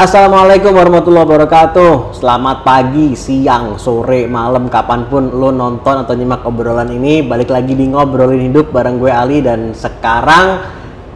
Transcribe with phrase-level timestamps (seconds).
[0.00, 6.88] Assalamualaikum warahmatullahi wabarakatuh Selamat pagi, siang, sore, malam, kapan pun lo nonton atau nyimak obrolan
[6.88, 10.64] ini Balik lagi di Ngobrolin Hidup bareng gue Ali Dan sekarang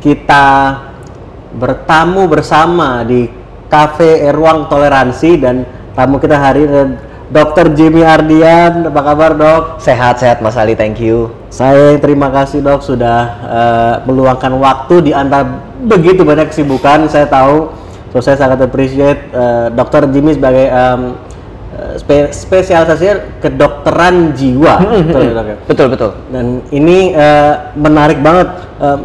[0.05, 0.45] kita
[1.57, 3.25] bertamu bersama di
[3.73, 5.65] Cafe Ruang Toleransi Dan
[5.97, 7.01] tamu kita hari ini
[7.33, 7.73] Dr.
[7.73, 9.81] Jimmy Ardian, apa kabar dok?
[9.81, 11.33] Sehat-sehat Mas Ali, thank you.
[11.49, 15.57] Saya terima kasih dok sudah uh, meluangkan waktu di antara
[15.89, 17.09] begitu banyak kesibukan.
[17.09, 17.73] Saya tahu,
[18.15, 20.07] so saya sangat appreciate uh, Dr.
[20.15, 21.19] Jimmy sebagai um,
[21.99, 24.79] spe spesialisasinya kedokteran jiwa.
[25.11, 25.57] betul, dok, ya?
[25.67, 26.11] betul betul.
[26.31, 28.49] Dan ini uh, menarik banget.
[28.79, 29.01] Um,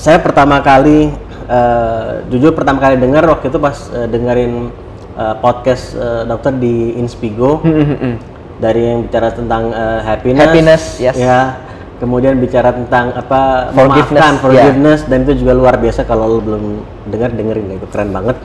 [0.00, 1.12] saya pertama kali,
[1.44, 4.72] uh, jujur pertama kali dengar waktu itu pas uh, dengerin
[5.20, 7.60] uh, podcast uh, dokter di Inspigo
[8.64, 11.16] dari yang bicara tentang uh, happiness, happiness, yes.
[11.16, 11.56] ya,
[12.00, 15.08] kemudian bicara tentang apa forgiveness, memaafkan, forgiveness, yeah.
[15.12, 16.64] dan itu juga luar biasa kalau lo belum
[17.12, 18.36] dengar dengerin itu keren banget,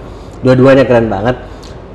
[0.44, 1.36] dua-duanya keren banget.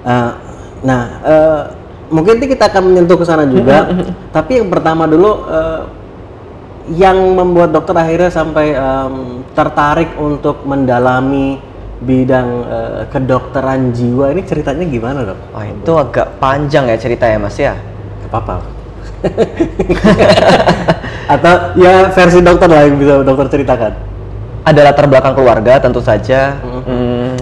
[0.01, 0.33] Uh,
[0.81, 1.61] nah, uh,
[2.09, 3.93] mungkin nanti kita akan menyentuh ke sana juga,
[4.37, 5.31] tapi yang pertama dulu.
[5.47, 5.83] Uh,
[6.91, 11.63] yang membuat dokter akhirnya sampai um, tertarik untuk mendalami
[12.01, 15.39] bidang uh, kedokteran jiwa ini ceritanya gimana dok?
[15.53, 17.77] Oh itu agak panjang ya ceritanya mas ya?
[18.25, 18.80] Gak apa-apa.
[21.35, 23.93] Atau ya versi dokter lah yang bisa dokter ceritakan.
[24.67, 26.59] Ada latar belakang keluarga tentu saja.
[26.61, 26.83] Mm-hmm.
[26.85, 27.33] Hmm,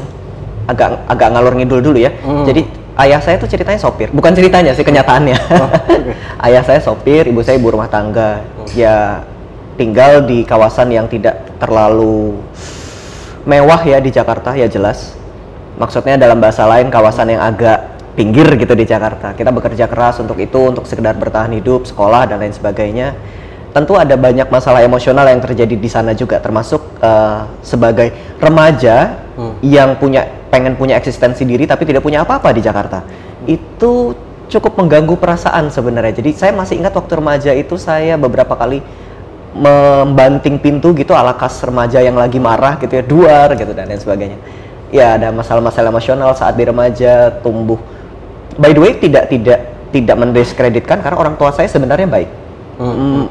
[0.68, 2.12] agak agak ngalur ngidul dulu ya.
[2.20, 2.44] Mm.
[2.44, 2.62] Jadi
[3.00, 5.38] ayah saya tuh ceritanya sopir, bukan ceritanya sih kenyataannya.
[5.56, 6.14] Oh, okay.
[6.50, 8.44] ayah saya sopir, ibu saya ibu rumah tangga.
[8.44, 8.66] Mm.
[8.76, 9.24] Ya
[9.80, 12.34] tinggal di kawasan yang tidak terlalu
[13.48, 15.16] mewah ya di Jakarta ya jelas.
[15.78, 19.30] Maksudnya dalam bahasa lain kawasan yang agak pinggir gitu di Jakarta.
[19.38, 23.14] Kita bekerja keras untuk itu, untuk sekedar bertahan hidup, sekolah dan lain sebagainya.
[23.70, 28.10] Tentu ada banyak masalah emosional yang terjadi di sana juga, termasuk uh, sebagai
[28.42, 29.62] remaja hmm.
[29.62, 33.06] yang punya pengen punya eksistensi diri tapi tidak punya apa-apa di Jakarta.
[33.06, 33.46] Hmm.
[33.46, 34.18] Itu
[34.50, 36.18] cukup mengganggu perasaan sebenarnya.
[36.18, 38.82] Jadi saya masih ingat waktu remaja itu saya beberapa kali
[39.54, 44.00] membanting pintu gitu ala kas remaja yang lagi marah gitu ya, duar gitu dan lain
[44.02, 44.38] sebagainya.
[44.88, 47.76] Ya ada masalah-masalah emosional saat di remaja tumbuh
[48.58, 52.30] by the way tidak tidak tidak mendiskreditkan karena orang tua saya sebenarnya baik.
[52.78, 52.94] Hmm.
[52.94, 53.24] Hmm,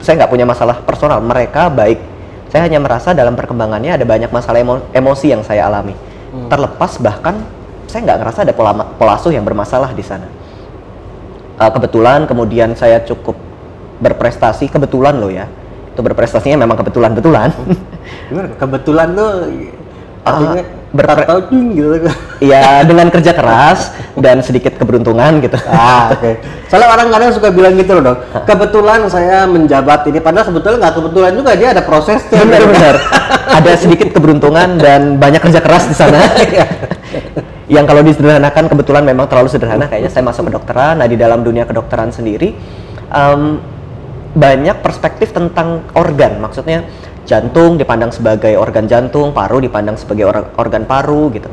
[0.00, 2.00] saya nggak punya masalah personal, mereka baik.
[2.50, 5.94] Saya hanya merasa dalam perkembangannya ada banyak masalah emo emosi yang saya alami.
[6.34, 6.50] Hmm.
[6.50, 7.46] Terlepas bahkan
[7.86, 10.26] saya nggak ngerasa ada pola pola asuh yang bermasalah di sana.
[11.60, 13.38] Uh, kebetulan kemudian saya cukup
[14.02, 15.46] berprestasi kebetulan loh ya.
[15.94, 17.50] Itu berprestasinya memang kebetulan-betulan.
[18.58, 19.30] Kebetulan tuh
[20.26, 22.10] artinya uh, bertahun gitu.
[22.42, 25.54] Ya dengan kerja keras dan sedikit keberuntungan gitu.
[25.70, 26.18] Ah oke.
[26.18, 26.34] Okay.
[26.66, 28.18] soalnya orang kadang suka bilang gitu loh dok.
[28.46, 32.96] Kebetulan saya menjabat ini padahal sebetulnya nggak kebetulan juga dia ada proses benar-benar
[33.60, 36.18] ada sedikit keberuntungan dan banyak kerja keras di sana.
[36.50, 36.66] Iya.
[37.70, 39.86] yang kalau disederhanakan kebetulan memang terlalu sederhana.
[39.86, 40.98] Kayaknya saya masuk kedokteran.
[40.98, 42.50] Nah di dalam dunia kedokteran sendiri
[43.14, 43.62] um,
[44.34, 46.42] banyak perspektif tentang organ.
[46.42, 46.86] Maksudnya
[47.30, 51.46] jantung dipandang sebagai organ jantung, paru dipandang sebagai or organ paru gitu.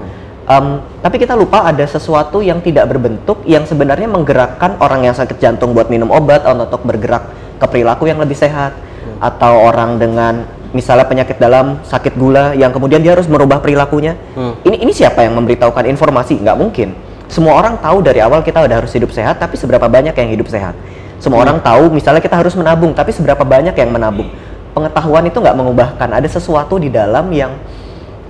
[0.47, 5.37] Um, tapi kita lupa ada sesuatu yang tidak berbentuk yang sebenarnya menggerakkan orang yang sakit
[5.37, 7.29] jantung buat minum obat atau untuk bergerak
[7.59, 9.19] ke perilaku yang lebih sehat hmm.
[9.19, 14.15] atau orang dengan misalnya penyakit dalam sakit gula yang kemudian dia harus merubah perilakunya.
[14.33, 14.55] Hmm.
[14.63, 16.39] Ini ini siapa yang memberitahukan informasi?
[16.41, 16.89] Nggak mungkin.
[17.27, 20.47] Semua orang tahu dari awal kita udah harus hidup sehat, tapi seberapa banyak yang hidup
[20.47, 20.79] sehat?
[21.19, 21.45] Semua hmm.
[21.45, 24.31] orang tahu misalnya kita harus menabung, tapi seberapa banyak yang menabung?
[24.77, 26.09] Pengetahuan itu nggak mengubahkan.
[26.13, 27.57] Ada sesuatu di dalam yang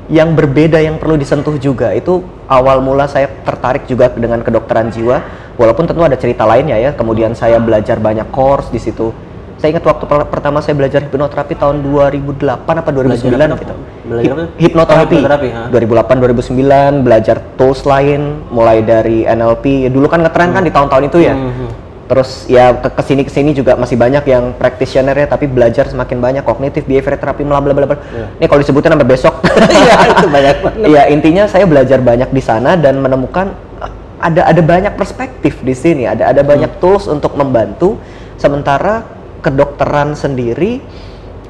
[0.08, 1.92] yang berbeda yang perlu disentuh juga.
[1.92, 5.20] Itu awal mula saya tertarik juga dengan kedokteran jiwa.
[5.60, 9.12] Walaupun tentu ada cerita lainnya ya kemudian saya belajar banyak course di situ.
[9.58, 13.76] Saya ingat waktu per pertama saya belajar hipnoterapi tahun 2008 apa 2009 belajar gitu.
[14.06, 14.44] Belajar apa?
[14.62, 15.18] hipnoterapi.
[15.18, 20.56] Oh, 2008 2009 belajar tools lain mulai dari NLP dulu kan ngetren hmm.
[20.56, 21.34] kan di tahun-tahun itu ya.
[21.34, 21.87] Hmm.
[22.08, 25.92] Terus ya ke ke sini ke sini juga masih banyak yang practitioner ya tapi belajar
[25.92, 28.00] semakin banyak kognitif behavior terapi bla bla bla bla.
[28.00, 28.40] Yeah.
[28.40, 29.36] ini kalau disebutin sampai besok.
[29.88, 30.88] Ya itu banyak banget.
[30.88, 33.52] Ya intinya saya belajar banyak di sana dan menemukan
[33.84, 33.92] eh,
[34.24, 36.08] ada ada banyak perspektif di sini.
[36.08, 36.82] Ada ada banyak hmm.
[36.82, 38.00] tools untuk membantu.
[38.40, 39.04] Sementara
[39.44, 40.80] kedokteran sendiri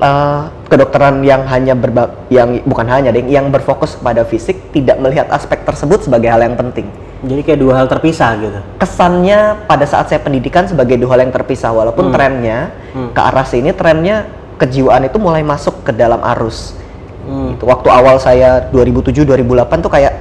[0.01, 5.27] uh, kedokteran yang hanya berba yang bukan hanya deh yang berfokus pada fisik tidak melihat
[5.33, 6.89] aspek tersebut sebagai hal yang penting
[7.25, 8.59] jadi kayak dua hal terpisah gitu.
[8.77, 12.13] Kesannya pada saat saya pendidikan sebagai dua hal yang terpisah, walaupun hmm.
[12.13, 12.59] trennya
[12.93, 13.09] hmm.
[13.17, 14.29] ke arah sini, trennya
[14.61, 16.77] kejiwaan itu mulai masuk ke dalam arus.
[17.25, 17.57] Hmm.
[17.57, 20.13] Itu waktu awal saya 2007-2008 tuh kayak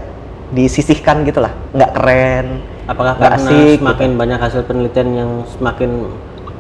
[0.56, 2.46] disisihkan gitulah, nggak keren.
[2.88, 4.20] Apakah karena asik, semakin gitu.
[4.24, 5.90] banyak hasil penelitian yang semakin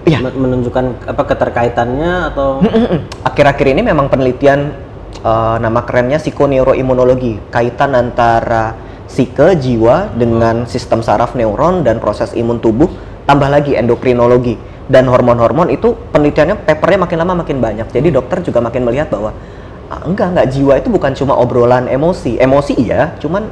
[0.06, 0.22] ya.
[0.22, 2.62] menunjukkan apa keterkaitannya atau?
[3.28, 4.72] Akhir-akhir ini memang penelitian
[5.26, 8.78] uh, nama kerennya psikoneuroimunologi, kaitan antara
[9.10, 12.90] psike, jiwa dengan sistem saraf neuron dan proses imun tubuh,
[13.26, 14.56] tambah lagi endokrinologi
[14.86, 17.86] dan hormon-hormon itu penelitiannya papernya makin lama makin banyak.
[17.90, 19.34] Jadi dokter juga makin melihat bahwa
[19.90, 22.38] ah, enggak enggak jiwa itu bukan cuma obrolan emosi.
[22.38, 23.50] Emosi iya, cuman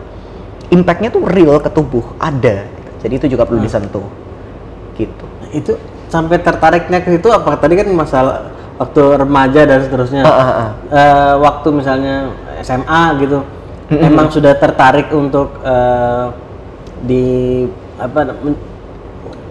[0.70, 2.66] impactnya tuh real ke tubuh ada.
[3.02, 4.06] Jadi itu juga perlu disentuh.
[4.94, 5.26] Gitu.
[5.50, 5.74] itu
[6.14, 10.70] sampai tertariknya ke situ apa tadi kan masalah waktu remaja dan seterusnya Ah, ah, ah.
[10.94, 12.30] Eh, waktu misalnya
[12.62, 13.42] SMA gitu
[13.90, 16.26] emang sudah tertarik untuk eh,
[17.02, 17.24] di
[17.98, 18.30] apa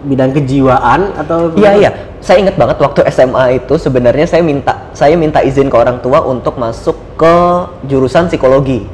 [0.04, 1.90] bidang kejiwaan atau Iya iya,
[2.20, 6.20] saya ingat banget waktu SMA itu sebenarnya saya minta saya minta izin ke orang tua
[6.28, 7.36] untuk masuk ke
[7.88, 8.84] jurusan psikologi.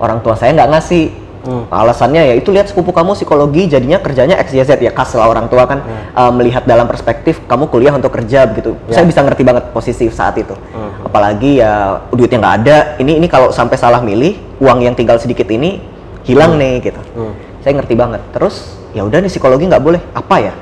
[0.00, 1.25] Orang tua saya nggak ngasih.
[1.46, 1.64] Hmm.
[1.70, 5.64] Alasannya ya itu lihat sepupu kamu psikologi jadinya kerjanya XYZ ya khas lah orang tua
[5.70, 5.80] kan
[6.12, 8.74] uh, melihat dalam perspektif kamu kuliah untuk kerja begitu.
[8.90, 9.00] Ya.
[9.00, 10.52] Saya bisa ngerti banget posisi saat itu.
[10.52, 11.06] Hmm.
[11.06, 12.76] Apalagi ya duitnya nggak ada.
[12.98, 15.78] Ini ini kalau sampai salah milih uang yang tinggal sedikit ini
[16.26, 17.00] hilang nih gitu.
[17.14, 17.32] Hmm.
[17.62, 18.20] Saya ngerti banget.
[18.34, 20.02] Terus ya udah nih psikologi nggak boleh.
[20.12, 20.54] Apa ya?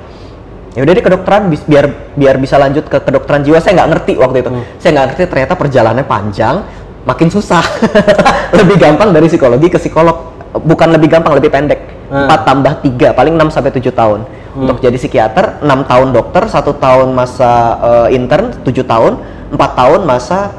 [0.75, 1.87] ya udah deh kedokteran biar
[2.19, 4.51] biar bisa lanjut ke kedokteran jiwa saya nggak ngerti waktu itu
[4.83, 6.67] saya nggak ngerti ternyata perjalanannya panjang
[7.07, 7.63] makin susah
[8.59, 11.81] lebih gampang dari psikologi ke psikolog bukan lebih gampang lebih pendek.
[12.13, 12.31] Hmm.
[12.31, 14.21] 4 tambah 3 paling 6 sampai 7 tahun.
[14.55, 17.51] Untuk jadi psikiater 6 tahun dokter satu tahun masa
[17.83, 19.19] eh, intern 7 tahun
[19.51, 20.55] 4 tahun masa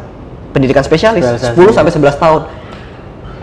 [0.52, 1.24] pendidikan spesialis.
[1.24, 2.42] 10 sampai 11 tahun.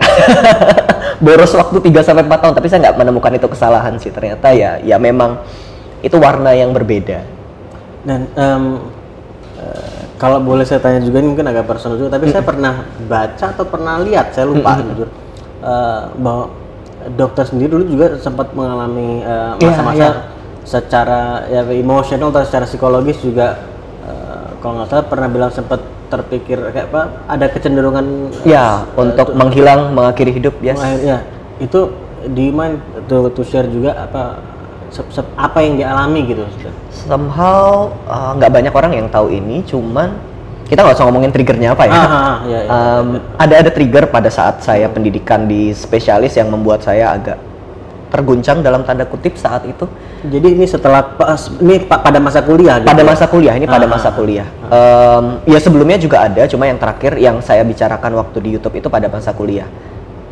[1.23, 4.13] Boros waktu 3 sampai 4 tahun tapi saya nggak menemukan itu kesalahan sih.
[4.13, 5.41] Ternyata ya ya memang
[6.05, 7.25] itu warna yang berbeda.
[8.03, 8.63] Dan em,
[9.57, 13.45] eh, kalau boleh saya tanya juga ini mungkin agak personal juga tapi saya pernah baca
[13.49, 15.22] atau pernah lihat saya lupa jujur
[15.63, 16.51] eh, bahwa
[17.15, 20.11] dokter sendiri dulu juga sempat mengalami eh, Iya, masa-masa iya.
[20.63, 21.21] secara
[21.51, 23.59] ya emosional atau secara psikologis juga
[24.03, 29.97] eh, kalau nggak salah pernah bilang sempat terpikir kayak apa ada kecenderungan ya untuk menghilang
[29.97, 30.77] mengakhiri hidup yes.
[30.77, 31.17] Mengakhir- ya
[31.57, 31.79] itu
[32.29, 32.79] di mind
[33.09, 34.39] to, to share juga apa
[34.93, 36.45] sep- sep- apa yang dialami gitu
[36.93, 40.13] somehow uh, nggak banyak orang yang tahu ini cuman
[40.73, 41.93] kita nggak usah ngomongin triggernya apa ya.
[41.93, 42.69] Ah, ah, ah, iya, iya.
[42.73, 47.37] Um, ada ada trigger pada saat saya pendidikan di spesialis yang membuat saya agak
[48.09, 49.85] terguncang dalam tanda kutip saat itu.
[50.25, 51.13] Jadi ini setelah
[51.61, 52.89] ini pa- pada masa kuliah gitu.
[52.89, 54.47] pada masa kuliah ini pada Ah, masa ah, kuliah.
[54.65, 58.89] Em, ya sebelumnya juga ada cuma yang terakhir yang saya bicarakan waktu di YouTube itu
[58.89, 59.69] pada masa kuliah.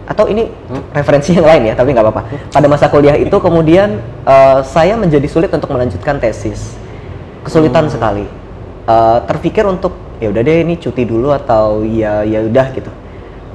[0.10, 0.50] Atau ini
[0.90, 2.22] referensi yang lain ya tapi nggak apa-apa.
[2.50, 6.74] Pada masa kuliah itu kemudian eh, saya menjadi sulit untuk melanjutkan tesis.
[7.46, 8.26] Kesulitan sekali.
[8.90, 12.92] Eh, terpikir untuk ya udah deh ini cuti dulu atau ya ya udah gitu.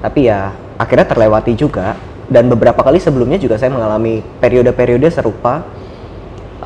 [0.03, 1.95] Tapi ya akhirnya terlewati juga.
[2.27, 5.63] Dan beberapa kali sebelumnya juga saya mengalami periode-periode serupa.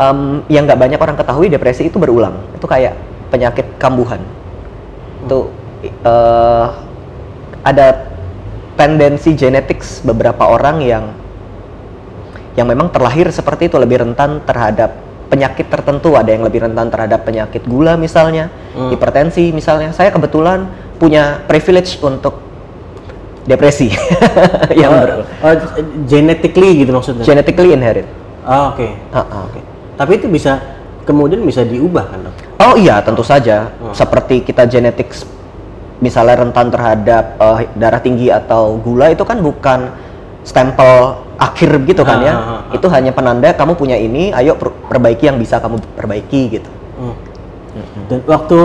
[0.01, 2.41] Em, yang nggak banyak orang ketahui depresi itu berulang.
[2.57, 2.97] Itu kayak
[3.29, 4.25] penyakit kambuhan.
[5.29, 5.53] Itu
[5.85, 6.67] eh,
[7.61, 8.09] ada
[8.81, 11.05] tendensi genetik beberapa orang yang
[12.57, 17.23] yang memang terlahir seperti itu lebih rentan terhadap penyakit tertentu ada yang lebih rentan terhadap
[17.23, 18.91] penyakit gula misalnya Hmm.
[18.91, 20.67] hipertensi misalnya saya kebetulan
[20.99, 22.39] punya privilege untuk
[23.43, 23.91] depresi
[24.81, 25.55] yang oh, ber- oh,
[26.05, 27.25] genetically gitu maksudnya.
[27.25, 28.07] genetically inherit
[28.45, 28.87] oh, oke.
[29.11, 29.43] Ah, ah.
[29.47, 29.61] Oke.
[29.97, 30.61] Tapi itu bisa
[31.03, 32.35] kemudian bisa diubah kan, Dok?
[32.61, 33.69] Oh iya, tentu saja.
[33.69, 33.93] Hmm.
[33.93, 35.13] Seperti kita genetik
[36.01, 39.93] misalnya rentan terhadap eh, darah tinggi atau gula itu kan bukan
[40.43, 42.33] stempel akhir gitu kan Ah, ya.
[42.33, 42.77] ah, ah, ah.
[42.77, 46.71] Itu hanya penanda kamu punya ini, ayo per- perbaiki yang bisa kamu perbaiki gitu.
[46.97, 47.17] Hmm.
[48.07, 48.59] Dan waktu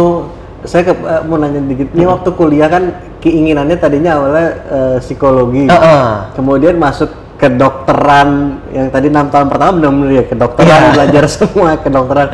[0.63, 1.95] saya ke, eh, mau nanya dikit, Hmm.
[1.95, 2.83] ini waktu kuliah kan
[3.19, 6.11] keinginannya tadinya awalnya eh, psikologi, Ah, ah.
[6.33, 8.29] kemudian masuk kedokteran
[8.71, 10.91] yang tadi enam tahun pertama benar-benar ya kedokteran Iya.
[10.93, 12.27] belajar semua kedokteran.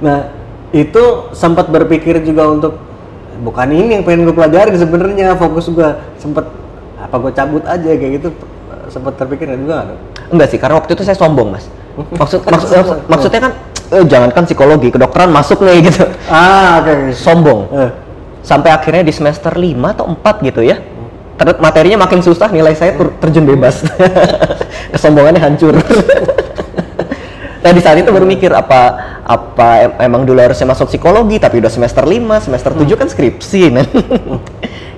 [0.00, 0.18] Nah
[0.72, 2.72] itu sempat berpikir juga untuk
[3.36, 6.48] bukan ini yang pengen gue pelajarin sebenarnya fokus gue sempat
[6.96, 8.28] apa gue cabut aja kayak gitu
[8.88, 9.98] sempat terpikir juga nggak?
[10.32, 11.66] Enggak sih, karena waktu itu saya sombong, Mas.
[11.96, 13.52] Maksud, maksud- maksud- maksudnya kan
[13.92, 16.04] eh, jangankan psikologi, kedokteran masuk nih gitu.
[16.28, 17.12] Ah oke.
[17.14, 17.60] Sombong.
[17.72, 17.90] Eh,
[18.46, 20.78] Sampai akhirnya di semester 5 atau 4 gitu ya.
[21.34, 23.82] Ter- materinya makin susah, nilai saya tur- terjun bebas.
[24.94, 25.74] Kesombongannya hancur.
[27.66, 28.80] nah, di saat itu baru mikir apa
[29.26, 33.62] apa em- emang dulu harusnya masuk psikologi tapi udah semester 5, semester 7 kan skripsi
[33.74, 33.86] men.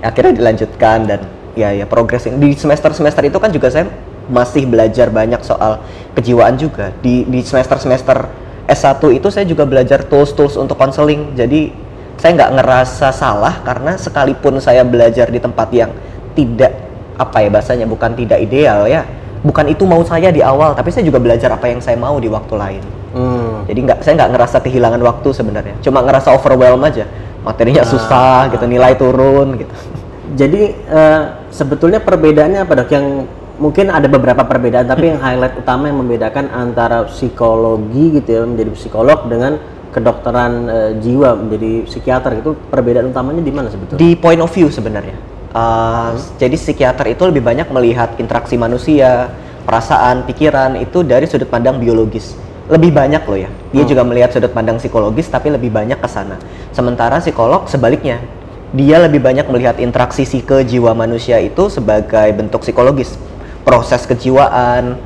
[0.05, 1.21] akhirnya dilanjutkan dan
[1.59, 3.91] ya ya progressing di semester-semester itu kan juga saya
[4.31, 5.83] masih belajar banyak soal
[6.15, 6.95] kejiwaan juga.
[7.03, 8.31] Di di semester-semester
[8.71, 11.35] S1 itu saya juga belajar tools-tools untuk konseling.
[11.35, 11.75] Jadi
[12.19, 15.91] saya nggak ngerasa salah karena sekalipun saya belajar di tempat yang
[16.39, 16.75] tidak
[17.19, 19.03] apa ya bahasanya bukan tidak ideal ya
[19.43, 22.27] bukan itu mau saya di awal tapi saya juga belajar apa yang saya mau di
[22.27, 22.83] waktu lain
[23.15, 23.71] hmm.
[23.71, 27.07] jadi nggak saya nggak ngerasa kehilangan waktu sebenarnya cuma ngerasa overwhelm aja
[27.47, 29.75] materinya susah gitu nilai turun gitu
[30.29, 32.91] Jadi eh, sebetulnya perbedaannya apa dok?
[32.93, 33.07] Yang
[33.59, 38.71] mungkin ada beberapa perbedaan tapi yang highlight utama yang membedakan antara psikologi gitu ya menjadi
[38.71, 39.59] psikolog dengan
[39.91, 43.99] kedokteran eh, jiwa menjadi psikiater itu perbedaan utamanya di mana sebetulnya?
[43.99, 45.17] Di point of view sebenarnya.
[45.49, 49.33] Uh, Jadi psikiater itu lebih banyak melihat interaksi manusia,
[49.65, 52.37] perasaan, pikiran itu dari sudut pandang biologis.
[52.69, 53.51] Lebih banyak loh ya.
[53.73, 56.37] Dia juga melihat sudut pandang psikologis tapi lebih banyak ke sana.
[56.77, 58.21] Sementara psikolog sebaliknya.
[58.69, 63.17] Dia lebih banyak melihat interaksi psike jiwa manusia itu sebagai bentuk psikologis.
[63.65, 65.01] Proses kejiwaan,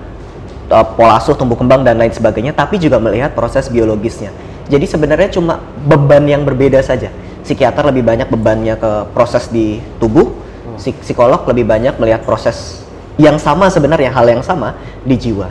[0.66, 4.34] uh, pola asuh, tumbuh kembang dan lain sebagainya, tapi juga melihat proses biologisnya.
[4.66, 7.10] Jadi sebenarnya cuma beban yang berbeda saja.
[7.42, 10.34] Psikiater lebih banyak bebannya ke proses di tubuh,
[10.78, 12.82] psik- psikolog lebih banyak melihat proses
[13.18, 15.50] yang sama sebenarnya hal yang sama di jiwa.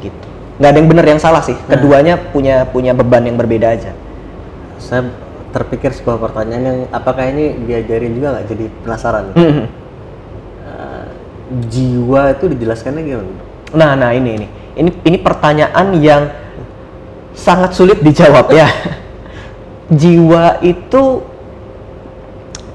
[0.00, 0.26] Gitu.
[0.60, 1.56] Nggak ada yang benar yang salah sih.
[1.68, 3.92] Keduanya punya punya beban yang berbeda aja.
[4.76, 5.08] Saya
[5.50, 9.24] terpikir sebuah pertanyaan yang apakah ini diajarin juga nggak jadi penasaran.
[9.34, 9.64] Mhm.
[10.66, 11.06] Eh,
[11.66, 13.32] jiwa itu dijelaskannya gimana?
[13.74, 14.46] Nah, nah ini ini.
[14.78, 16.30] Ini ini pertanyaan yang
[17.34, 18.70] sangat sulit dijawab ya.
[19.90, 21.02] Jiwa itu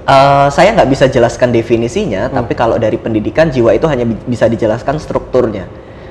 [0.03, 4.51] eh, saya nggak bisa jelaskan definisinya, tapi kalau dari pendidikan jiwa itu hanya bi- bisa
[4.51, 5.63] dijelaskan strukturnya.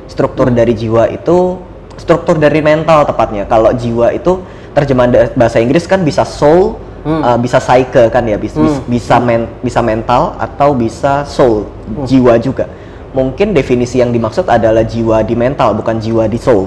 [0.08, 1.60] Struktur dari jiwa itu
[1.96, 3.44] struktur dari mental tepatnya.
[3.44, 6.74] Kalau jiwa itu terjemahan bahasa Inggris kan bisa soul,
[7.04, 11.68] eh, bisa psyche kan ya, bis- bis- bisa men- bisa mental atau bisa soul,
[12.04, 12.66] jiwa juga.
[13.14, 16.66] Mungkin definisi yang dimaksud adalah jiwa di mental, bukan jiwa di soul.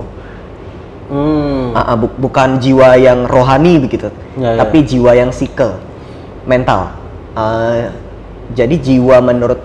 [1.08, 1.72] Hmm.
[1.72, 4.60] Ah, ah, bu- bukan jiwa yang rohani begitu, Ya, ya.
[4.60, 5.72] tapi jiwa yang psike,
[6.44, 6.92] mental.
[7.32, 7.92] Ah,
[8.52, 9.60] jadi jiwa menurut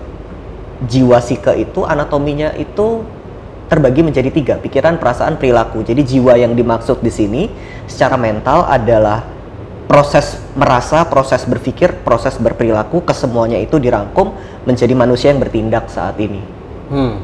[0.83, 3.03] jiwa psike itu anatominya itu
[3.73, 5.81] terbagi menjadi tiga, pikiran, perasaan, perilaku.
[5.81, 7.49] Jadi jiwa yang dimaksud di sini
[7.89, 9.25] secara mental adalah
[9.89, 14.29] proses merasa, proses berpikir, proses berperilaku, kesemuanya itu dirangkum
[14.69, 16.41] menjadi manusia yang bertindak saat ini.
[16.93, 17.17] Hmm.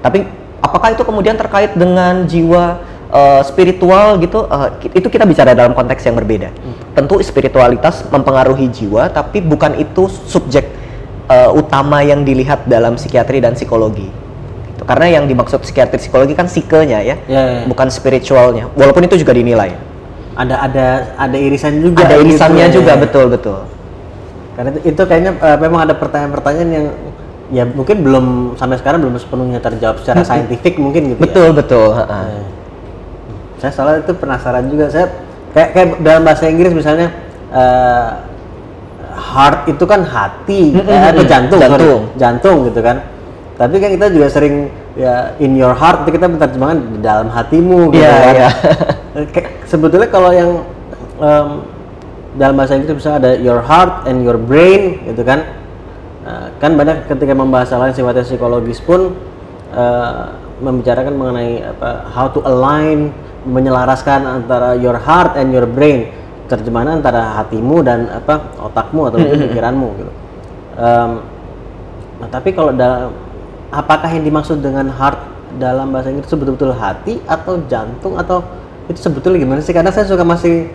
[0.00, 0.24] Tapi
[0.64, 2.80] apakah itu kemudian terkait dengan jiwa
[3.12, 4.48] eh, spiritual gitu?
[4.80, 6.48] Ki- itu kita bicara dalam konteks yang berbeda.
[6.96, 10.68] Tentu spiritualitas mempengaruhi jiwa, tapi bukan itu subjek
[11.28, 14.21] eh, utama yang dilihat dalam psikiatri dan psikologi.
[14.72, 14.82] Gitu.
[14.88, 17.62] Karena yang dimaksud psikiatri psikologi kan psikenya ya, Ya, ya.
[17.68, 18.66] bukan spiritualnya.
[18.74, 19.76] Walaupun itu juga dinilai.
[20.32, 20.86] Ada ada
[21.20, 22.02] ada irisan juga.
[22.08, 22.72] Ada gitu irisannya ya.
[22.72, 23.58] juga betul betul.
[24.56, 26.86] Karena itu, itu kayaknya eh, memang ada pertanyaan-pertanyaan yang
[27.52, 28.24] ya mungkin belum
[28.56, 31.24] sampai sekarang belum sepenuhnya terjawab secara saintifik mungkin gitu ya.
[31.28, 31.88] Betul betul.
[31.92, 32.20] ha-ha.
[32.32, 32.42] Eh,
[33.60, 35.06] saya salah itu penasaran juga saya
[35.52, 37.12] kayak kayak dalam bahasa Inggris misalnya
[37.52, 38.08] eh,
[39.12, 41.28] heart itu kan hati Mm-mm, eh, atau mm-mm.
[41.30, 41.70] jantung sorry.
[41.70, 42.00] Jantung.
[42.16, 42.96] jantung gitu kan
[43.62, 44.66] tapi kan kita juga sering
[44.98, 48.34] ya in your heart itu kita menerjemahkan di dalam hatimu gitu Iya, kan.
[48.34, 48.48] iya.
[49.12, 50.66] Eh, kayak- sebetulnya kalau yang
[51.16, 51.48] em,
[52.34, 55.46] dalam bahasa Inggris bisa ada your heart and your brain gitu kan.
[56.22, 59.14] Eh, kan banyak ketika membahas hal yang sifatnya psikologis pun
[59.70, 60.22] eh,
[60.58, 66.10] membicarakan mengenai apa how to align menyelaraskan antara your heart and your brain
[66.46, 70.12] terjemahan antara hatimu dan apa otakmu atau pikiranmu gitu.
[70.78, 71.10] Em,
[72.16, 73.10] nah tapi kalau dalam
[73.72, 75.18] apakah yang dimaksud dengan heart
[75.56, 78.44] dalam bahasa Inggris itu betul-betul hati atau jantung atau
[78.88, 80.68] itu sebetulnya gimana sih karena saya suka masih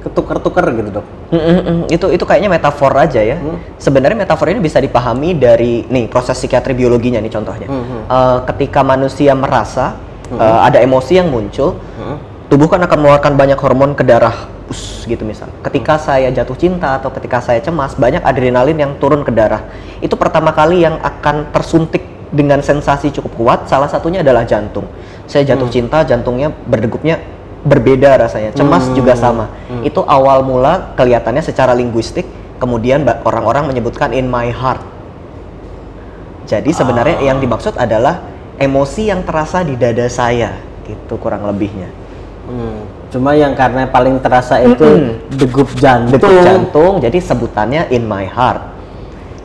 [0.00, 1.80] ketukar-tukar gitu dok Mm, mm, mm.
[1.94, 3.38] itu itu kayaknya metafor aja ya.
[3.78, 7.70] Sebenarnya metafor ini bisa dipahami dari nih proses psikiatri biologinya nih contohnya.
[7.70, 7.98] Mhm.
[8.10, 9.94] Eh, ketika manusia merasa
[10.26, 12.18] eh, ada emosi yang muncul, Hmm.
[12.50, 14.34] tubuh kan akan mengeluarkan banyak hormon ke darah,
[14.66, 15.46] us gitu misal.
[15.62, 19.62] Ketika saya jatuh cinta atau ketika saya cemas, banyak adrenalin yang turun ke darah.
[20.02, 23.58] Itu pertama kali yang akan tersuntik dengan sensasi cukup kuat.
[23.66, 24.86] Salah satunya adalah jantung.
[25.26, 27.18] Saya jatuh cinta, jantungnya berdegupnya
[27.60, 28.50] berbeda rasanya.
[28.56, 29.50] Cemas juga sama.
[29.82, 32.26] Itu awal mula kelihatannya secara linguistik.
[32.60, 34.84] Kemudian orang-orang menyebutkan in my heart.
[36.44, 38.26] Jadi sebenarnya yang dimaksud adalah
[38.60, 40.52] emosi yang terasa di dada saya,
[40.84, 41.88] gitu kurang lebihnya.
[42.50, 42.84] Hmm.
[43.08, 45.30] Cuma yang karena paling terasa itu Mm-mm.
[45.34, 46.18] degup jantung.
[46.18, 48.60] Degup jantung, jadi sebutannya in my heart.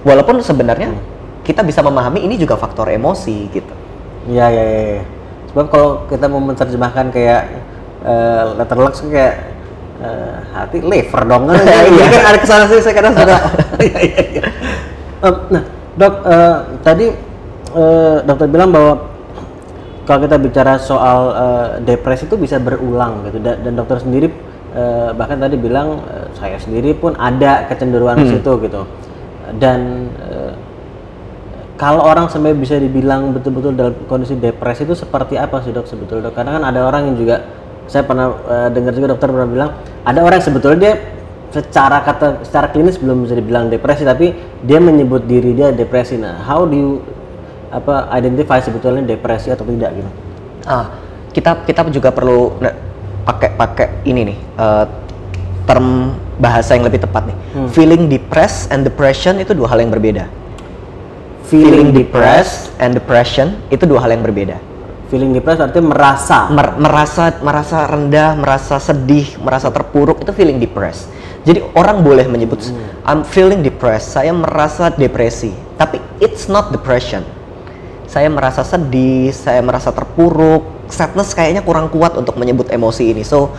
[0.03, 0.91] Walaupun sebenarnya
[1.45, 3.73] kita bisa memahami ini juga faktor emosi gitu.
[4.25, 4.81] Iya iya iya.
[4.97, 5.03] iya.
[5.53, 7.41] Sebab kalau kita mau menerjemahkan kayak
[8.01, 9.53] eh, letterbox kayak
[10.01, 11.53] eh, hati liver dong.
[11.95, 13.37] Iya kan ada ke sana sih saya kadang suka.
[13.85, 14.43] Iya iya iya.
[15.21, 15.63] Em, Nah
[15.95, 17.05] dok eh, tadi
[17.71, 18.93] eh, dokter bilang bahwa
[20.05, 24.27] kalau kita bicara soal eh, depresi itu bisa berulang gitu dan, dan dokter sendiri
[24.75, 28.81] eh, bahkan tadi bilang eh, saya sendiri pun ada kecenderungan ke situ gitu
[29.61, 30.51] dan eh,
[31.75, 36.31] kalau orang sampai bisa dibilang betul-betul dalam kondisi depresi itu seperti apa sih dok sebetulnya
[36.31, 36.39] dok?
[36.39, 37.35] Karena kan ada orang yang juga
[37.85, 39.69] saya pernah eh, dengar juga dokter pernah bilang
[40.07, 40.93] ada orang yang sebetulnya dia
[41.51, 44.31] secara kata secara klinis belum bisa dibilang depresi tapi
[44.63, 46.15] dia menyebut diri dia depresi.
[46.15, 46.91] Nah, how do you
[47.75, 50.09] apa identify sebetulnya depresi atau tidak gitu.
[50.63, 50.95] Ah,
[51.35, 52.55] kita kita juga perlu
[53.27, 54.85] pakai pakai ini nih eh,
[55.67, 57.37] term bahasa yang lebih tepat nih.
[57.75, 60.44] Feeling depressed and depression itu dua hal yang berbeda.
[61.45, 64.57] Feeling depressed and depression itu dua hal yang berbeda.
[65.13, 66.49] Feeling depressed artinya merasa.
[66.49, 71.05] Mer- merasa merasa rendah, merasa sedih, merasa terpuruk itu feeling depressed.
[71.45, 72.73] Jadi orang boleh menyebut
[73.05, 77.21] I'm feeling depressed, saya merasa depresi, tapi it's not depression.
[78.09, 83.21] Saya merasa sedih, saya merasa terpuruk, sadness kayaknya kurang kuat untuk menyebut emosi ini.
[83.21, 83.53] So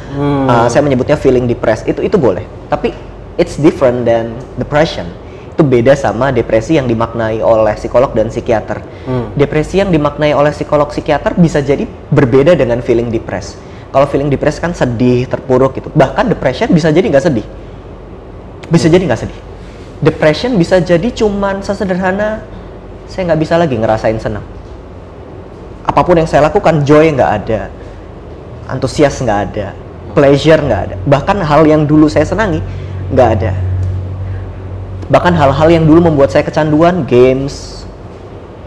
[0.51, 1.87] uh, saya menyebutnya feeling depressed.
[1.87, 2.43] Itu itu boleh.
[2.67, 2.91] Tapi
[3.39, 5.07] it's different than depression.
[5.57, 8.85] Itu beda sama depresi yang dimaknai oleh psikolog dan psikiater.
[9.33, 13.57] Depresi yang dimaknai oleh psikolog psikiater bisa jadi berbeda dengan feeling depressed.
[13.89, 15.89] Kalau feeling depressed kan sedih, terpuruk gitu.
[15.97, 17.47] Bahkan depression bisa jadi nggak sedih.
[18.69, 19.41] Bisa jadi nggak sedih.
[20.05, 22.45] Depression bisa jadi cuman sesederhana
[23.09, 24.45] saya nggak bisa lagi ngerasain senang.
[25.89, 27.73] Apa pun yang saya lakukan joy nggak ada,
[28.69, 29.73] antusias nggak ada,
[30.13, 30.97] pleasure nggak ada.
[31.09, 32.61] Bahkan hal yang dulu saya senangi
[33.09, 33.57] nggak ada.
[35.07, 37.87] Bahkan hal-hal yang dulu membuat saya kecanduan, games,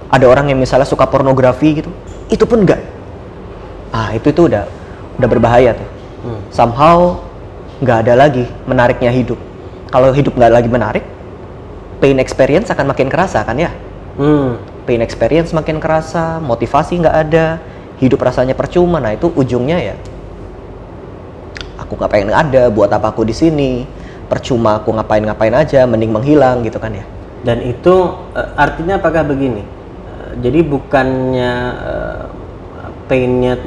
[0.08, 1.92] ada orang yang misalnya suka pornografi gitu,
[2.32, 2.82] itu pun nggak.
[3.92, 4.64] Ah itu itu udah
[5.20, 5.90] udah berbahaya tuh.
[6.52, 7.20] Somehow
[7.84, 9.40] nggak ada lagi menariknya hidup.
[9.90, 11.04] Kalau hidup nggak lagi menarik,
[12.00, 13.72] pain experience akan makin kerasa kan ya.
[14.16, 14.60] Hmm.
[14.88, 17.60] Pain experience makin kerasa, motivasi nggak ada,
[18.00, 19.04] hidup rasanya percuma.
[19.04, 19.96] Nah itu ujungnya ya,
[21.78, 23.84] aku nggak pengen ada, buat apa aku di sini?
[24.30, 27.02] Percuma aku ngapain-ngapain aja, mending menghilang gitu kan ya.
[27.42, 27.96] Dan itu
[28.38, 29.66] eh, artinya apakah begini?
[29.66, 32.24] Eh, jadi bukannya eh,
[33.10, 33.58] painnya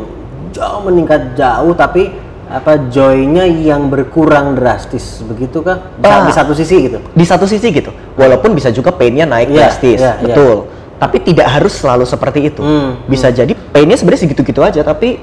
[0.55, 2.15] jauh meningkat jauh, tapi
[2.47, 5.81] apa joy-nya yang berkurang drastis, begitu kah?
[5.97, 6.29] Di, Ah.
[6.29, 7.01] di satu sisi gitu.
[7.11, 10.25] Di satu sisi gitu, walaupun bisa juga painnya naik Iya, drastis, iya, iya.
[10.31, 10.69] betul.
[11.01, 12.63] Tapi tidak harus selalu seperti itu.
[12.63, 15.19] Hmm, Bisa jadi painnya sebenarnya segitu-gitu aja, tapi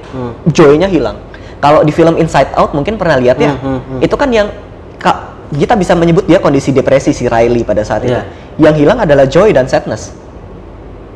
[0.50, 1.16] joy-nya hilang.
[1.62, 4.00] Kalau di film Inside Out mungkin pernah lihat ya, Hmm, hmm, hmm.
[4.04, 4.50] itu kan yang
[5.50, 8.14] kita bisa menyebut dia kondisi depresi si Riley pada saat itu.
[8.14, 8.24] Iya.
[8.60, 10.14] Yang hilang adalah joy dan sadness.